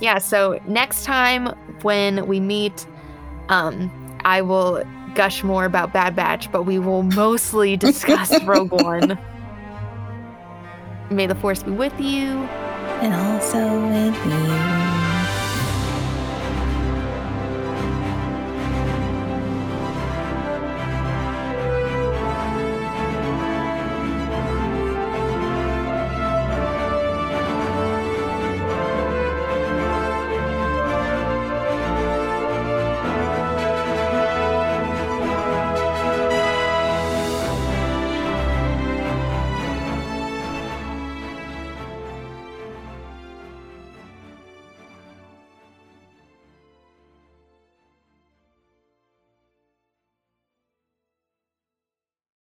[0.00, 0.18] Yeah.
[0.18, 1.46] So next time
[1.82, 2.86] when we meet,
[3.48, 3.90] um,
[4.24, 4.84] I will
[5.14, 9.18] gush more about Bad Batch, but we will mostly discuss Rogue One.
[11.10, 12.42] May the Force be with you.
[13.00, 14.77] And also with you.